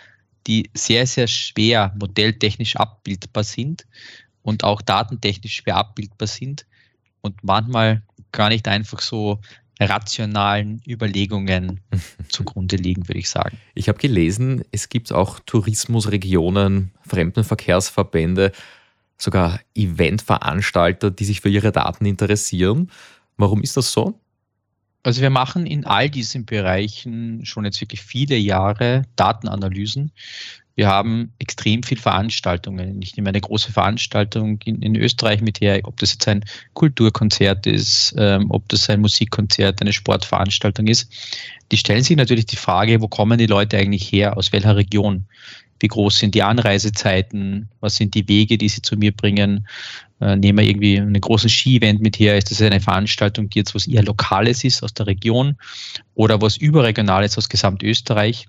die 0.47 0.71
sehr, 0.75 1.07
sehr 1.07 1.27
schwer 1.27 1.95
modelltechnisch 1.99 2.77
abbildbar 2.77 3.45
sind 3.45 3.87
und 4.43 4.65
auch 4.65 4.83
datentechnisch 4.83 5.57
schwer 5.57 5.77
abbildbar 5.77 6.29
sind 6.29 6.67
und 7.21 7.43
manchmal 7.43 8.03
gar 8.33 8.49
nicht 8.49 8.69
einfach 8.69 9.01
so 9.01 9.41
rationalen 9.81 10.81
Überlegungen 10.87 11.81
zugrunde 12.29 12.77
liegen, 12.77 13.09
würde 13.09 13.19
ich 13.19 13.31
sagen. 13.31 13.59
Ich 13.75 13.89
habe 13.89 13.99
gelesen, 13.99 14.65
es 14.71 14.89
gibt 14.89 15.13
auch 15.13 15.41
Tourismusregionen, 15.41 16.93
Fremdenverkehrsverbände, 17.07 18.53
sogar 19.19 19.61
Eventveranstalter, 19.75 21.11
die 21.11 21.25
sich 21.25 21.41
für 21.41 21.49
ihre 21.49 21.73
Daten 21.73 22.07
interessieren. 22.07 22.91
Warum 23.37 23.63
ist 23.63 23.77
das 23.77 23.93
so? 23.93 24.19
Also 25.03 25.21
wir 25.21 25.31
machen 25.31 25.67
in 25.67 25.85
all 25.85 26.09
diesen 26.09 26.45
Bereichen 26.45 27.45
schon 27.45 27.65
jetzt 27.65 27.81
wirklich 27.81 28.03
viele 28.03 28.37
Jahre 28.37 29.03
Datenanalysen. 29.17 30.13
Wir 30.75 30.89
haben 30.89 31.33
extrem 31.39 31.83
viele 31.83 32.01
Veranstaltungen. 32.01 33.03
Ich 33.03 33.17
nehme 33.17 33.29
eine 33.29 33.41
große 33.41 33.73
Veranstaltung 33.73 34.59
in, 34.65 34.81
in 34.81 34.97
Österreich 34.97 35.43
mit 35.43 35.61
her, 35.61 35.81
ob 35.85 35.99
das 35.99 36.13
jetzt 36.13 36.27
ein 36.29 36.45
Kulturkonzert 36.73 37.67
ist, 37.67 38.15
ähm, 38.17 38.47
ob 38.51 38.69
das 38.69 38.89
ein 38.89 39.01
Musikkonzert, 39.01 39.83
eine 39.83 39.93
Sportveranstaltung 39.93 40.87
ist. 40.87 41.13
Die 41.73 41.77
stellen 41.77 42.03
sich 42.03 42.17
natürlich 42.17 42.47
die 42.47 42.57
Frage, 42.57 43.03
wo 43.03 43.09
kommen 43.09 43.39
die 43.39 43.47
Leute 43.47 43.77
eigentlich 43.77 44.11
her, 44.11 44.37
aus 44.37 44.53
welcher 44.53 44.77
Region? 44.77 45.27
Wie 45.81 45.89
groß 45.89 46.21
sind 46.21 46.35
die 46.35 46.43
Anreisezeiten? 46.43 47.69
Was 47.81 47.97
sind 47.97 48.15
die 48.15 48.27
Wege, 48.29 48.57
die 48.57 48.69
sie 48.69 48.83
zu 48.83 48.97
mir 48.97 49.13
bringen? 49.13 49.67
Äh, 50.23 50.37
nehmen 50.37 50.59
wir 50.59 50.67
irgendwie 50.67 51.01
einen 51.01 51.21
großen 51.21 51.51
Ski-Event 51.51 52.01
mit 52.01 52.19
her? 52.19 52.39
Ist 52.39 52.53
das 52.53 52.63
eine 52.63 52.81
Veranstaltung, 52.81 53.51
die 53.51 53.59
jetzt 53.59 53.75
was 53.75 53.89
eher 53.89 54.05
Lokales 54.05 54.63
ist 54.63 54.83
aus 54.85 54.95
der 54.95 55.09
Region 55.09 55.57
oder 56.15 56.41
was 56.41 56.57
Überregionales 56.57 57.37
aus 57.37 57.49
Gesamtösterreich? 57.49 58.47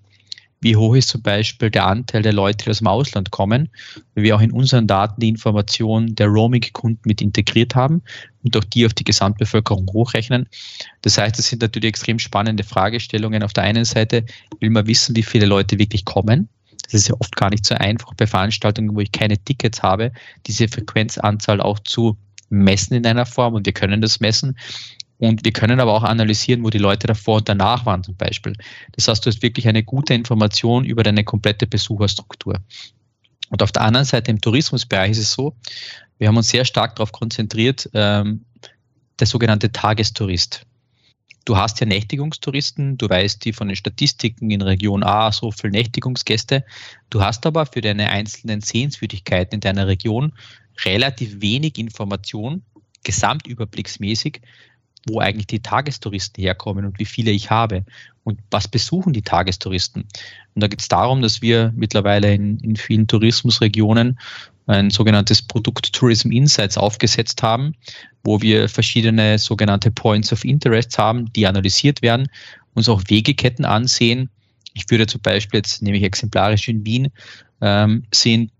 Wie 0.62 0.75
hoch 0.75 0.95
ist 0.95 1.09
zum 1.09 1.23
Beispiel 1.23 1.71
der 1.71 1.88
Anteil 1.88 2.21
der 2.21 2.31
Leute, 2.31 2.65
die 2.65 2.69
aus 2.69 2.77
dem 2.77 2.88
Ausland 2.88 3.31
kommen? 3.31 3.69
Weil 4.13 4.23
wir 4.23 4.36
auch 4.36 4.41
in 4.41 4.51
unseren 4.51 4.86
Daten 4.86 5.19
die 5.19 5.29
Information 5.29 6.13
der 6.15 6.27
Roaming-Kunden 6.27 7.01
mit 7.05 7.21
integriert 7.21 7.75
haben 7.75 8.03
und 8.43 8.55
auch 8.55 8.63
die 8.63 8.86
auf 8.86 8.93
die 8.93 9.03
Gesamtbevölkerung 9.03 9.88
hochrechnen. 9.91 10.47
Das 11.01 11.17
heißt, 11.17 11.38
das 11.38 11.47
sind 11.47 11.63
natürlich 11.63 11.89
extrem 11.89 12.19
spannende 12.19 12.63
Fragestellungen. 12.63 13.41
Auf 13.41 13.51
der 13.51 13.63
einen 13.63 13.83
Seite 13.83 14.25
will 14.59 14.69
man 14.69 14.86
wissen, 14.86 15.15
wie 15.15 15.23
viele 15.23 15.47
Leute 15.47 15.79
wirklich 15.79 16.05
kommen. 16.05 16.47
Das 16.84 16.93
ist 16.93 17.08
ja 17.08 17.15
oft 17.19 17.36
gar 17.36 17.50
nicht 17.50 17.65
so 17.65 17.76
einfach 17.76 18.13
bei 18.15 18.28
Veranstaltungen, 18.28 18.96
wo 18.96 19.00
ich 19.00 19.12
keine 19.12 19.38
Tickets 19.38 19.82
habe, 19.82 20.12
diese 20.46 20.67
Frequenzanzahl 20.67 21.62
auch 21.62 21.80
zu 21.80 22.17
messen 22.50 22.93
in 22.96 23.06
einer 23.06 23.26
Form 23.26 23.56
und 23.56 23.65
wir 23.65 23.74
können 23.74 24.02
das 24.02 24.19
messen. 24.19 24.58
Und 25.17 25.46
wir 25.46 25.54
können 25.54 25.80
aber 25.80 25.93
auch 25.93 26.04
analysieren, 26.04 26.63
wo 26.63 26.69
die 26.69 26.80
Leute 26.80 27.08
davor 27.08 27.38
und 27.38 27.48
danach 27.48 27.86
waren 27.86 28.04
zum 28.04 28.15
Beispiel. 28.15 28.54
Das 28.91 29.08
heißt, 29.08 29.26
du 29.26 29.30
hast 29.30 29.41
wirklich 29.41 29.67
eine 29.67 29.84
gute 29.84 30.13
Information 30.13 30.84
über 30.84 31.04
deine 31.04 31.24
komplette 31.24 31.65
Besucherstruktur. 31.65 32.60
Und 33.50 33.63
auf 33.63 33.72
der 33.72 33.84
anderen 33.84 34.06
Seite 34.06 34.32
im 34.32 34.41
Tourismusbereich 34.41 35.12
ist 35.12 35.19
es 35.19 35.32
so, 35.32 35.56
wir 36.17 36.28
haben 36.28 36.38
uns 36.38 36.50
sehr 36.50 36.65
stark 36.65 36.96
darauf 36.96 37.12
konzentriert, 37.12 37.89
ähm, 37.93 38.46
der 39.19 39.28
sogenannte 39.28 39.72
Tagestourist. 39.72 40.65
Du 41.45 41.58
hast 41.58 41.79
ja 41.82 41.86
Nächtigungstouristen, 41.86 42.97
du 42.97 43.10
weißt 43.10 43.43
die 43.43 43.51
von 43.51 43.67
den 43.67 43.75
Statistiken 43.75 44.49
in 44.49 44.62
Region 44.62 45.03
A 45.03 45.32
so 45.32 45.51
viele 45.51 45.71
Nächtigungsgäste. 45.71 46.63
Du 47.10 47.21
hast 47.21 47.45
aber 47.45 47.65
für 47.65 47.82
deine 47.82 48.10
einzelnen 48.10 48.62
Sehenswürdigkeiten 48.62 49.56
in 49.56 49.60
deiner 49.60 49.88
Region 49.88 50.34
relativ 50.86 51.41
wenig 51.41 51.77
Information, 51.77 52.63
gesamtüberblicksmäßig, 53.03 54.41
wo 55.07 55.19
eigentlich 55.19 55.47
die 55.47 55.61
Tagestouristen 55.61 56.41
herkommen 56.41 56.85
und 56.85 56.99
wie 56.99 57.05
viele 57.05 57.31
ich 57.31 57.49
habe 57.49 57.83
und 58.23 58.39
was 58.51 58.67
besuchen 58.67 59.13
die 59.13 59.21
Tagestouristen. 59.21 60.03
Und 60.55 60.63
da 60.63 60.67
geht 60.67 60.81
es 60.81 60.87
darum, 60.87 61.21
dass 61.21 61.41
wir 61.41 61.73
mittlerweile 61.75 62.33
in, 62.33 62.57
in 62.59 62.75
vielen 62.75 63.07
Tourismusregionen 63.07 64.17
ein 64.65 64.89
sogenanntes 64.89 65.41
Produkt 65.41 65.91
Tourism 65.93 66.31
Insights 66.31 66.77
aufgesetzt 66.77 67.43
haben, 67.43 67.75
wo 68.23 68.41
wir 68.41 68.69
verschiedene 68.69 69.37
sogenannte 69.37 69.91
Points 69.91 70.31
of 70.31 70.45
Interest 70.45 70.97
haben, 70.97 71.31
die 71.33 71.45
analysiert 71.47 72.01
werden, 72.01 72.27
uns 72.73 72.87
auch 72.87 73.03
Wegeketten 73.07 73.65
ansehen. 73.65 74.29
Ich 74.73 74.89
würde 74.89 75.05
zum 75.05 75.21
Beispiel 75.21 75.57
jetzt, 75.57 75.81
nehme 75.81 75.97
ich 75.97 76.03
exemplarisch 76.03 76.67
in 76.69 76.85
Wien, 76.85 77.09
ähm, 77.61 78.03
sehen 78.13 78.51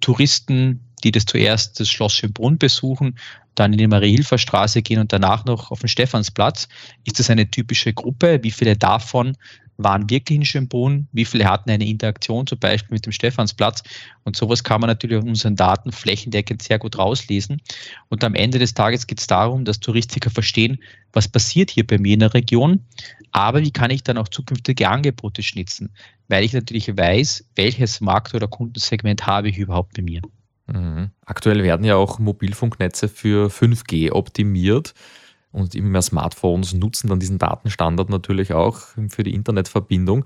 Touristen, 0.00 0.80
die 1.04 1.12
das 1.12 1.24
zuerst 1.24 1.78
das 1.80 1.88
Schloss 1.88 2.14
Schönbrunn 2.14 2.58
besuchen, 2.58 3.18
dann 3.54 3.72
in 3.72 3.78
die 3.78 3.86
Marie-Hilfer-Straße 3.86 4.82
gehen 4.82 5.00
und 5.00 5.12
danach 5.12 5.44
noch 5.44 5.70
auf 5.70 5.80
den 5.80 5.88
Stephansplatz. 5.88 6.68
Ist 7.04 7.18
das 7.18 7.30
eine 7.30 7.50
typische 7.50 7.92
Gruppe? 7.92 8.40
Wie 8.42 8.50
viele 8.50 8.76
davon 8.76 9.36
waren 9.78 10.10
wirklich 10.10 10.36
in 10.36 10.44
Schönbrunn? 10.44 11.08
Wie 11.12 11.24
viele 11.24 11.44
hatten 11.44 11.70
eine 11.70 11.86
Interaktion 11.86 12.46
zum 12.46 12.58
Beispiel 12.58 12.94
mit 12.94 13.06
dem 13.06 13.12
Stephansplatz? 13.12 13.82
Und 14.24 14.36
sowas 14.36 14.64
kann 14.64 14.80
man 14.80 14.88
natürlich 14.88 15.16
auf 15.16 15.24
unseren 15.24 15.56
Daten 15.56 15.92
flächendeckend 15.92 16.62
sehr 16.62 16.78
gut 16.78 16.98
rauslesen. 16.98 17.62
Und 18.08 18.22
am 18.24 18.34
Ende 18.34 18.58
des 18.58 18.74
Tages 18.74 19.06
geht 19.06 19.20
es 19.20 19.28
darum, 19.28 19.64
dass 19.64 19.80
Touristiker 19.80 20.30
verstehen, 20.30 20.78
was 21.12 21.28
passiert 21.28 21.70
hier 21.70 21.86
bei 21.86 21.98
mir 21.98 22.14
in 22.14 22.20
der 22.20 22.34
Region, 22.34 22.84
aber 23.30 23.60
wie 23.62 23.70
kann 23.70 23.90
ich 23.90 24.02
dann 24.02 24.18
auch 24.18 24.28
zukünftige 24.28 24.88
Angebote 24.88 25.42
schnitzen, 25.42 25.90
weil 26.28 26.44
ich 26.44 26.52
natürlich 26.52 26.96
weiß, 26.96 27.44
welches 27.54 28.00
Markt- 28.00 28.34
oder 28.34 28.48
Kundensegment 28.48 29.26
habe 29.26 29.48
ich 29.48 29.58
überhaupt 29.58 29.94
bei 29.94 30.02
mir. 30.02 30.22
Mhm. 30.68 31.10
Aktuell 31.24 31.62
werden 31.62 31.84
ja 31.84 31.96
auch 31.96 32.18
Mobilfunknetze 32.18 33.08
für 33.08 33.50
5G 33.50 34.12
optimiert 34.12 34.94
und 35.50 35.74
immer 35.74 35.88
mehr 35.88 36.02
Smartphones 36.02 36.74
nutzen 36.74 37.08
dann 37.08 37.20
diesen 37.20 37.38
Datenstandard 37.38 38.10
natürlich 38.10 38.52
auch 38.52 38.78
für 39.08 39.24
die 39.24 39.34
Internetverbindung. 39.34 40.24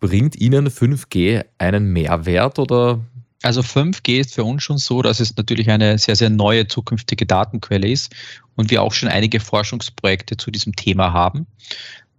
Bringt 0.00 0.36
Ihnen 0.36 0.68
5G 0.68 1.44
einen 1.58 1.92
Mehrwert 1.92 2.58
oder? 2.58 3.00
Also 3.42 3.60
5G 3.60 4.20
ist 4.20 4.34
für 4.34 4.44
uns 4.44 4.62
schon 4.62 4.78
so, 4.78 5.02
dass 5.02 5.20
es 5.20 5.36
natürlich 5.36 5.70
eine 5.70 5.98
sehr, 5.98 6.16
sehr 6.16 6.30
neue 6.30 6.66
zukünftige 6.66 7.26
Datenquelle 7.26 7.88
ist 7.88 8.14
und 8.56 8.70
wir 8.70 8.82
auch 8.82 8.94
schon 8.94 9.10
einige 9.10 9.38
Forschungsprojekte 9.38 10.38
zu 10.38 10.50
diesem 10.50 10.74
Thema 10.74 11.12
haben. 11.12 11.46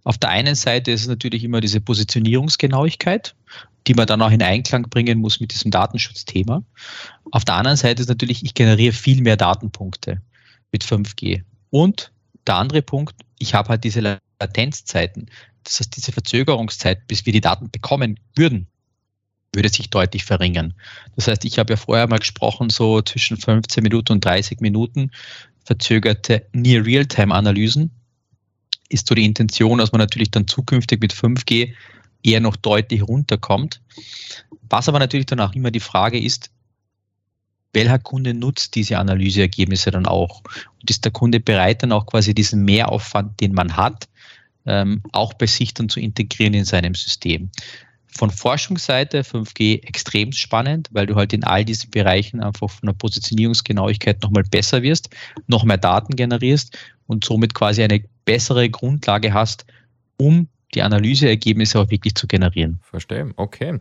Auf 0.06 0.18
der 0.18 0.30
einen 0.30 0.54
Seite 0.54 0.92
ist 0.92 1.00
es 1.00 1.08
natürlich 1.08 1.42
immer 1.42 1.60
diese 1.60 1.80
Positionierungsgenauigkeit, 1.80 3.34
die 3.88 3.94
man 3.94 4.06
dann 4.06 4.22
auch 4.22 4.30
in 4.30 4.40
Einklang 4.40 4.84
bringen 4.84 5.18
muss 5.18 5.40
mit 5.40 5.52
diesem 5.52 5.72
Datenschutzthema. 5.72 6.62
Auf 7.32 7.44
der 7.44 7.56
anderen 7.56 7.76
Seite 7.76 8.02
ist 8.02 8.08
natürlich, 8.08 8.44
ich 8.44 8.54
generiere 8.54 8.92
viel 8.92 9.20
mehr 9.20 9.36
Datenpunkte 9.36 10.22
mit 10.70 10.84
5G. 10.84 11.42
Und 11.70 12.12
der 12.46 12.54
andere 12.54 12.82
Punkt, 12.82 13.16
ich 13.40 13.54
habe 13.54 13.70
halt 13.70 13.82
diese 13.82 14.20
Latenzzeiten. 14.38 15.26
Das 15.64 15.80
heißt, 15.80 15.96
diese 15.96 16.12
Verzögerungszeit, 16.12 17.08
bis 17.08 17.26
wir 17.26 17.32
die 17.32 17.40
Daten 17.40 17.68
bekommen 17.72 18.20
würden, 18.36 18.68
würde 19.52 19.70
sich 19.70 19.90
deutlich 19.90 20.22
verringern. 20.22 20.74
Das 21.16 21.26
heißt, 21.26 21.44
ich 21.44 21.58
habe 21.58 21.72
ja 21.72 21.76
vorher 21.76 22.06
mal 22.06 22.20
gesprochen, 22.20 22.70
so 22.70 23.02
zwischen 23.02 23.38
15 23.38 23.82
Minuten 23.82 24.12
und 24.12 24.24
30 24.24 24.60
Minuten 24.60 25.10
verzögerte 25.64 26.46
Near-Real-Time-Analysen 26.52 27.90
ist 28.88 29.08
so 29.08 29.14
die 29.14 29.24
Intention, 29.24 29.78
dass 29.78 29.92
man 29.92 30.00
natürlich 30.00 30.30
dann 30.30 30.46
zukünftig 30.46 31.00
mit 31.00 31.12
5G 31.12 31.72
eher 32.22 32.40
noch 32.40 32.56
deutlich 32.56 33.02
runterkommt. 33.02 33.80
Was 34.68 34.88
aber 34.88 34.98
natürlich 34.98 35.26
dann 35.26 35.40
auch 35.40 35.54
immer 35.54 35.70
die 35.70 35.80
Frage 35.80 36.20
ist, 36.20 36.50
welcher 37.72 37.98
Kunde 37.98 38.32
nutzt 38.32 38.74
diese 38.74 38.98
Analyseergebnisse 38.98 39.90
dann 39.90 40.06
auch? 40.06 40.42
Und 40.80 40.90
ist 40.90 41.04
der 41.04 41.12
Kunde 41.12 41.40
bereit, 41.40 41.82
dann 41.82 41.92
auch 41.92 42.06
quasi 42.06 42.34
diesen 42.34 42.64
Mehraufwand, 42.64 43.38
den 43.40 43.52
man 43.52 43.76
hat, 43.76 44.08
ähm, 44.64 45.02
auch 45.12 45.34
bei 45.34 45.46
sich 45.46 45.74
dann 45.74 45.88
zu 45.88 46.00
integrieren 46.00 46.54
in 46.54 46.64
seinem 46.64 46.94
System? 46.94 47.50
Von 48.06 48.30
Forschungsseite 48.30 49.24
5G 49.24 49.82
extrem 49.82 50.32
spannend, 50.32 50.88
weil 50.90 51.06
du 51.06 51.16
halt 51.16 51.34
in 51.34 51.44
all 51.44 51.66
diesen 51.66 51.90
Bereichen 51.90 52.40
einfach 52.40 52.70
von 52.70 52.86
der 52.86 52.94
Positionierungsgenauigkeit 52.94 54.22
nochmal 54.22 54.44
besser 54.44 54.82
wirst, 54.82 55.10
noch 55.46 55.64
mehr 55.64 55.76
Daten 55.76 56.16
generierst 56.16 56.78
und 57.06 57.24
somit 57.24 57.54
quasi 57.54 57.82
eine 57.82 58.02
bessere 58.24 58.68
Grundlage 58.68 59.32
hast, 59.32 59.66
um 60.18 60.48
die 60.74 60.82
Analyseergebnisse 60.82 61.80
auch 61.80 61.90
wirklich 61.90 62.14
zu 62.14 62.26
generieren. 62.26 62.80
Verstehe, 62.82 63.32
okay. 63.36 63.78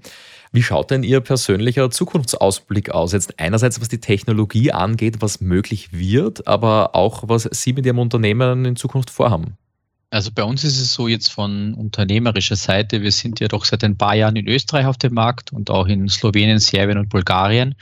Wie 0.52 0.64
schaut 0.64 0.92
denn 0.92 1.04
Ihr 1.04 1.20
persönlicher 1.20 1.90
Zukunftsausblick 1.92 2.92
aus? 2.92 3.12
Jetzt 3.12 3.40
einerseits, 3.40 3.82
was 3.82 3.90
die 3.90 4.00
Technologie 4.00 4.72
angeht, 4.72 5.18
was 5.20 5.42
möglich 5.42 5.92
wird, 5.92 6.48
aber 6.48 6.96
auch, 6.96 7.24
was 7.28 7.50
Sie 7.52 7.74
mit 7.74 7.86
Ihrem 7.86 8.00
Unternehmen 8.00 8.66
in 8.66 8.76
Zukunft 8.76 9.10
vorhaben. 9.10 9.58
Also 10.12 10.32
bei 10.32 10.44
uns 10.44 10.63
ist 10.63 10.80
es 10.80 10.94
so 10.94 11.08
jetzt 11.08 11.30
von 11.30 11.74
unternehmerischer 11.74 12.56
Seite, 12.56 13.02
wir 13.02 13.12
sind 13.12 13.39
ja 13.39 13.48
doch 13.48 13.65
seit 13.65 13.84
ein 13.84 13.98
paar 13.98 14.15
Jahren 14.15 14.36
in 14.36 14.48
Österreich 14.48 14.86
auf 14.86 14.98
dem 14.98 15.13
Markt 15.13 15.52
und 15.52 15.70
auch 15.70 15.88
in 15.88 16.08
Slowenien, 16.08 16.60
Serbien 16.60 16.98
und 16.98 17.10
Bulgarien, 17.10 17.76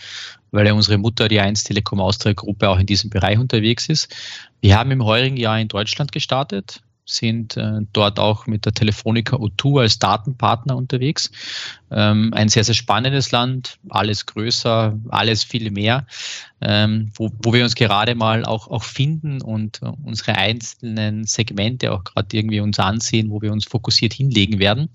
weil 0.52 0.66
ja 0.66 0.74
unsere 0.74 0.98
Mutter, 0.98 1.28
die 1.28 1.40
1 1.40 1.64
Telekom 1.64 2.00
Austria 2.00 2.34
Gruppe, 2.34 2.70
auch 2.70 2.80
in 2.80 2.86
diesem 2.86 3.10
Bereich 3.10 3.38
unterwegs 3.38 3.90
ist. 3.90 4.16
Wir 4.62 4.78
haben 4.78 4.92
im 4.92 5.04
heurigen 5.04 5.38
Jahr 5.38 5.60
in 5.60 5.68
Deutschland 5.68 6.12
gestartet, 6.12 6.82
sind 7.06 7.58
äh, 7.58 7.80
dort 7.92 8.20
auch 8.20 8.48
mit 8.48 8.66
der 8.66 8.74
Telefonica 8.74 9.36
O2 9.36 9.82
als 9.82 10.00
Datenpartner 10.00 10.76
unterwegs. 10.76 11.32
Ähm, 11.92 12.34
ein 12.34 12.50
sehr, 12.50 12.64
sehr 12.64 12.76
spannendes 12.76 13.32
Land, 13.32 13.78
alles 13.90 14.26
größer, 14.26 14.98
alles 15.10 15.44
viel 15.44 15.70
mehr, 15.72 16.08
ähm, 16.62 17.12
wo, 17.16 17.30
wo 17.44 17.54
wir 17.54 17.64
uns 17.64 17.76
gerade 17.76 18.16
mal 18.16 18.46
auch, 18.46 18.70
auch 18.70 18.84
finden 18.84 19.42
und 19.42 19.82
äh, 19.82 19.92
unsere 20.04 20.36
einzelnen 20.36 21.26
Segmente 21.26 21.92
auch 21.92 22.04
gerade 22.04 22.36
irgendwie 22.36 22.62
uns 22.62 22.80
ansehen, 22.80 23.30
wo 23.30 23.42
wir 23.42 23.52
uns 23.52 23.66
fokussiert 23.66 24.14
hinlegen 24.14 24.60
werden. 24.60 24.90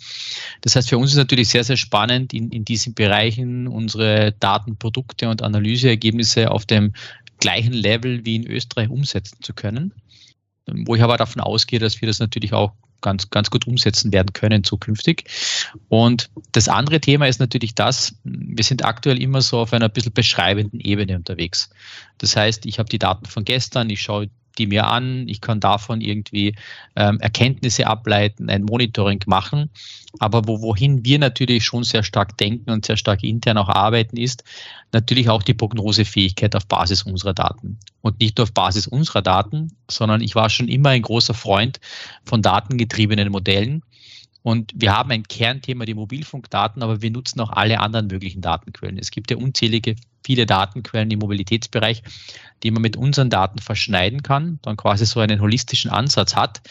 Das 0.63 0.77
heißt, 0.77 0.89
für 0.89 0.99
uns 0.99 1.11
ist 1.11 1.19
natürlich 1.19 1.51
sehr, 1.51 1.65
sehr 1.65 1.77
spannend, 1.77 2.33
in, 2.33 2.51
in 2.51 2.65
diesen 2.65 2.95
Bereichen 2.95 3.69
unsere 3.69 4.33
Datenprodukte 4.41 5.29
und 5.29 5.43
Analyseergebnisse 5.43 6.51
auf 6.51 6.65
dem 6.65 6.95
gleichen 7.39 7.75
Level 7.75 8.25
wie 8.25 8.37
in 8.37 8.47
Österreich 8.47 8.89
umsetzen 8.89 9.39
zu 9.43 9.53
können. 9.53 9.93
Wo 10.85 10.95
ich 10.95 11.03
aber 11.03 11.17
davon 11.17 11.41
ausgehe, 11.43 11.79
dass 11.79 12.01
wir 12.01 12.09
das 12.09 12.19
natürlich 12.19 12.53
auch 12.53 12.73
ganz, 13.01 13.31
ganz 13.31 13.51
gut 13.51 13.67
umsetzen 13.67 14.13
werden 14.13 14.33
können 14.33 14.65
zukünftig. 14.65 15.25
Und 15.89 16.31
das 16.53 16.69
andere 16.69 17.01
Thema 17.01 17.29
ist 17.29 17.41
natürlich 17.41 17.75
das, 17.75 18.17
wir 18.25 18.65
sind 18.65 18.85
aktuell 18.85 19.21
immer 19.21 19.41
so 19.41 19.59
auf 19.59 19.73
einer 19.73 19.89
bisschen 19.89 20.13
beschreibenden 20.13 20.81
Ebene 20.81 21.17
unterwegs. 21.17 21.71
Das 22.19 22.37
heißt, 22.37 22.67
ich 22.67 22.79
habe 22.79 22.89
die 22.89 22.99
Daten 22.99 23.27
von 23.27 23.45
gestern, 23.45 23.91
ich 23.91 24.03
schaue 24.03 24.29
die 24.59 24.67
mir 24.67 24.87
an, 24.87 25.29
ich 25.29 25.41
kann 25.41 25.61
davon 25.61 26.01
irgendwie 26.01 26.55
ähm, 26.97 27.19
Erkenntnisse 27.21 27.87
ableiten, 27.87 28.51
ein 28.51 28.65
Monitoring 28.65 29.23
machen. 29.27 29.71
Aber 30.19 30.47
wo, 30.47 30.63
wohin 30.63 31.05
wir 31.05 31.19
natürlich 31.19 31.65
schon 31.65 31.85
sehr 31.85 32.03
stark 32.03 32.37
denken 32.39 32.71
und 32.71 32.85
sehr 32.85 32.97
stark 32.97 33.23
intern 33.23 33.59
auch 33.59 33.69
arbeiten, 33.69 34.17
ist 34.17 34.43
natürlich 34.93 35.29
auch 35.29 35.43
die 35.43 35.55
Prognosefähigkeit 35.55 36.57
auf 36.57 36.67
Basis 36.67 37.03
unserer 37.03 37.35
Daten. 37.35 37.79
Und 38.01 38.21
nicht 38.21 38.39
nur 38.39 38.45
auf 38.45 38.53
Basis 38.53 38.87
unserer 38.87 39.23
Daten, 39.23 39.73
sondern 39.91 40.21
ich 40.21 40.35
war 40.35 40.51
schon 40.51 40.69
immer 40.69 40.91
ein 40.91 41.03
großer 41.03 41.35
Freund 41.35 41.79
von 42.25 42.43
datengetriebenen 42.43 43.31
Modellen. 43.31 43.83
Und 44.49 44.73
wir 44.75 44.97
haben 44.97 45.11
ein 45.11 45.25
Kernthema, 45.25 45.85
die 45.85 45.93
Mobilfunkdaten, 45.93 46.83
aber 46.83 47.03
wir 47.03 47.11
nutzen 47.11 47.39
auch 47.41 47.51
alle 47.51 47.81
anderen 47.81 48.07
möglichen 48.07 48.41
Datenquellen. 48.41 48.97
Es 48.97 49.11
gibt 49.11 49.31
ja 49.31 49.37
unzählige, 49.37 49.95
viele 50.25 50.47
Datenquellen 50.47 51.11
im 51.11 51.19
Mobilitätsbereich, 51.19 52.03
die 52.63 52.71
man 52.71 52.81
mit 52.81 52.97
unseren 52.97 53.29
Daten 53.29 53.59
verschneiden 53.59 54.23
kann, 54.23 54.59
dann 54.63 54.79
quasi 54.79 55.05
so 55.05 55.21
einen 55.21 55.43
holistischen 55.43 55.91
Ansatz 55.91 56.35
hat, 56.35 56.63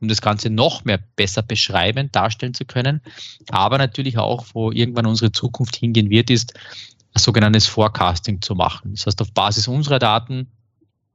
um 0.00 0.06
das 0.06 0.20
Ganze 0.22 0.48
noch 0.48 0.84
mehr 0.84 1.00
besser 1.16 1.42
beschreiben, 1.42 2.08
darstellen 2.12 2.54
zu 2.54 2.66
können. 2.66 3.00
Aber 3.48 3.78
natürlich 3.78 4.16
auch, 4.16 4.46
wo 4.52 4.70
irgendwann 4.70 5.06
unsere 5.06 5.32
Zukunft 5.32 5.74
hingehen 5.74 6.10
wird, 6.10 6.30
ist 6.30 6.54
ein 7.14 7.20
sogenanntes 7.20 7.66
Forecasting 7.66 8.42
zu 8.42 8.54
machen. 8.54 8.92
Das 8.92 9.06
heißt, 9.06 9.20
auf 9.20 9.32
Basis 9.32 9.66
unserer 9.66 9.98
Daten 9.98 10.52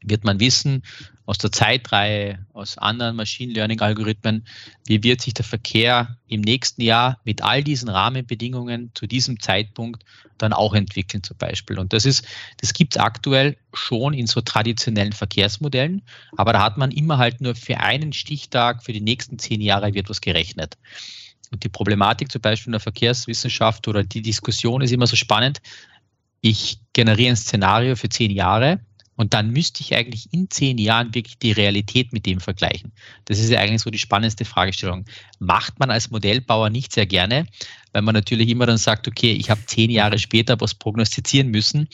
wird 0.02 0.24
man 0.24 0.40
wissen, 0.40 0.84
aus 1.30 1.38
der 1.38 1.52
Zeitreihe, 1.52 2.44
aus 2.54 2.80
anderen 2.80 3.16
Machine 3.16 3.54
Learning 3.54 3.80
Algorithmen, 3.82 4.48
wie 4.88 5.04
wird 5.04 5.22
sich 5.22 5.36
der 5.36 5.46
Verkehr 5.46 6.18
im 6.28 6.42
nächsten 6.42 6.82
Jahr 6.82 7.20
mit 7.24 7.44
all 7.44 7.64
diesen 7.64 7.88
Rahmenbedingungen 7.88 8.90
zu 8.96 9.06
diesem 9.06 9.40
Zeitpunkt 9.40 10.04
dann 10.40 10.54
auch 10.54 10.74
entwickeln 10.74 11.22
zum 11.22 11.38
Beispiel. 11.38 11.78
Und 11.78 11.94
das 11.94 12.06
ist, 12.06 12.26
das 12.58 12.74
gibt 12.74 12.96
es 12.96 13.02
aktuell 13.02 13.58
schon 13.74 14.16
in 14.16 14.26
so 14.26 14.42
traditionellen 14.42 15.14
Verkehrsmodellen, 15.14 16.02
aber 16.36 16.54
da 16.54 16.64
hat 16.64 16.78
man 16.78 16.90
immer 16.90 17.20
halt 17.20 17.42
nur 17.42 17.54
für 17.54 17.80
einen 17.80 18.12
Stichtag 18.12 18.84
für 18.84 18.94
die 18.94 19.02
nächsten 19.02 19.38
zehn 19.38 19.62
Jahre 19.62 19.94
wird 19.94 20.10
was 20.10 20.22
gerechnet. 20.22 20.80
Und 21.52 21.64
die 21.64 21.70
Problematik 21.70 22.32
zum 22.32 22.42
Beispiel 22.42 22.70
in 22.70 22.74
der 22.74 22.80
Verkehrswissenschaft 22.80 23.88
oder 23.88 24.04
die 24.04 24.24
Diskussion 24.24 24.82
ist 24.82 24.92
immer 24.92 25.08
so 25.08 25.16
spannend. 25.16 25.62
Ich 26.42 26.80
generiere 26.94 27.32
ein 27.32 27.36
Szenario 27.36 27.96
für 27.96 28.10
zehn 28.10 28.32
Jahre 28.32 28.80
und 29.20 29.34
dann 29.34 29.52
müsste 29.52 29.82
ich 29.82 29.94
eigentlich 29.94 30.32
in 30.32 30.50
zehn 30.50 30.78
Jahren 30.78 31.14
wirklich 31.14 31.38
die 31.38 31.52
Realität 31.52 32.14
mit 32.14 32.26
dem 32.26 32.40
vergleichen. 32.40 32.94
Das 33.26 33.38
ist 33.38 33.50
ja 33.50 33.60
eigentlich 33.60 33.82
so 33.82 33.90
die 33.90 33.98
spannendste 33.98 34.46
Fragestellung. 34.46 35.04
Macht 35.40 35.78
man 35.78 35.92
als 35.92 36.10
Modellbauer 36.10 36.70
nicht 36.70 36.94
sehr 36.94 37.06
gerne, 37.06 37.46
weil 37.92 38.02
man 38.02 38.16
natürlich 38.16 38.48
immer 38.48 38.66
dann 38.66 38.78
sagt, 38.78 39.10
okay, 39.10 39.34
ich 39.34 39.50
habe 39.50 39.60
zehn 39.66 39.90
Jahre 39.90 40.20
später 40.20 40.62
was 40.62 40.74
prognostizieren 40.74 41.50
müssen 41.50 41.90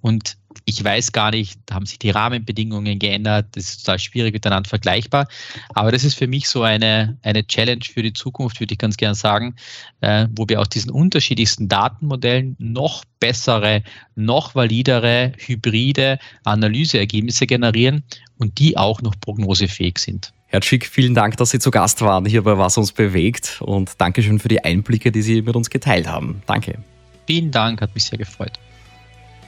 und 0.00 0.38
ich 0.64 0.82
weiß 0.82 1.12
gar 1.12 1.30
nicht, 1.30 1.60
da 1.66 1.76
haben 1.76 1.86
sich 1.86 1.98
die 1.98 2.10
Rahmenbedingungen 2.10 2.98
geändert, 2.98 3.46
das 3.52 3.64
ist 3.64 3.84
total 3.84 3.98
schwierig 3.98 4.32
miteinander 4.32 4.68
vergleichbar. 4.68 5.28
Aber 5.74 5.92
das 5.92 6.04
ist 6.04 6.14
für 6.14 6.26
mich 6.26 6.48
so 6.48 6.62
eine, 6.62 7.18
eine 7.22 7.46
Challenge 7.46 7.84
für 7.84 8.02
die 8.02 8.12
Zukunft, 8.12 8.60
würde 8.60 8.72
ich 8.72 8.78
ganz 8.78 8.96
gerne 8.96 9.14
sagen, 9.14 9.54
äh, 10.00 10.26
wo 10.34 10.48
wir 10.48 10.60
aus 10.60 10.68
diesen 10.68 10.90
unterschiedlichsten 10.90 11.68
Datenmodellen 11.68 12.56
noch 12.58 13.04
bessere, 13.20 13.82
noch 14.14 14.54
validere, 14.54 15.32
hybride 15.38 16.18
Analyseergebnisse 16.44 17.46
generieren 17.46 18.04
und 18.38 18.58
die 18.58 18.76
auch 18.76 19.02
noch 19.02 19.14
prognosefähig 19.20 19.98
sind. 19.98 20.32
Herr 20.48 20.62
Schick, 20.62 20.86
vielen 20.86 21.14
Dank, 21.14 21.36
dass 21.38 21.50
Sie 21.50 21.58
zu 21.58 21.70
Gast 21.70 22.00
waren 22.02 22.24
hier 22.24 22.42
bei 22.42 22.56
Was 22.56 22.78
uns 22.78 22.92
bewegt 22.92 23.60
und 23.60 24.00
Dankeschön 24.00 24.38
für 24.38 24.48
die 24.48 24.62
Einblicke, 24.64 25.10
die 25.10 25.22
Sie 25.22 25.42
mit 25.42 25.56
uns 25.56 25.70
geteilt 25.70 26.06
haben. 26.06 26.42
Danke. 26.46 26.78
Vielen 27.26 27.50
Dank, 27.50 27.80
hat 27.80 27.94
mich 27.94 28.04
sehr 28.04 28.18
gefreut. 28.18 28.52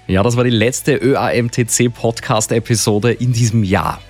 Ja, 0.08 0.22
das 0.22 0.38
war 0.38 0.44
die 0.44 0.48
letzte 0.48 0.94
ÖAMTC 0.94 1.92
Podcast-Episode 1.92 3.12
in 3.12 3.34
diesem 3.34 3.62
Jahr. 3.62 4.00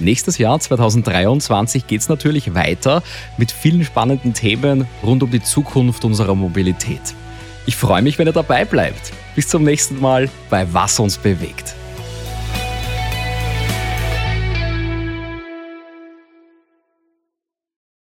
Nächstes 0.00 0.36
Jahr, 0.36 0.58
2023, 0.58 1.86
geht 1.86 2.00
es 2.00 2.08
natürlich 2.08 2.56
weiter 2.56 3.04
mit 3.36 3.52
vielen 3.52 3.84
spannenden 3.84 4.34
Themen 4.34 4.88
rund 5.04 5.22
um 5.22 5.30
die 5.30 5.40
Zukunft 5.40 6.04
unserer 6.04 6.34
Mobilität. 6.34 7.14
Ich 7.66 7.76
freue 7.76 8.02
mich, 8.02 8.18
wenn 8.18 8.26
ihr 8.26 8.32
dabei 8.32 8.64
bleibt. 8.64 9.12
Bis 9.36 9.46
zum 9.46 9.62
nächsten 9.62 10.00
Mal 10.00 10.28
bei 10.50 10.66
Was 10.74 10.98
uns 10.98 11.18
bewegt. 11.18 11.76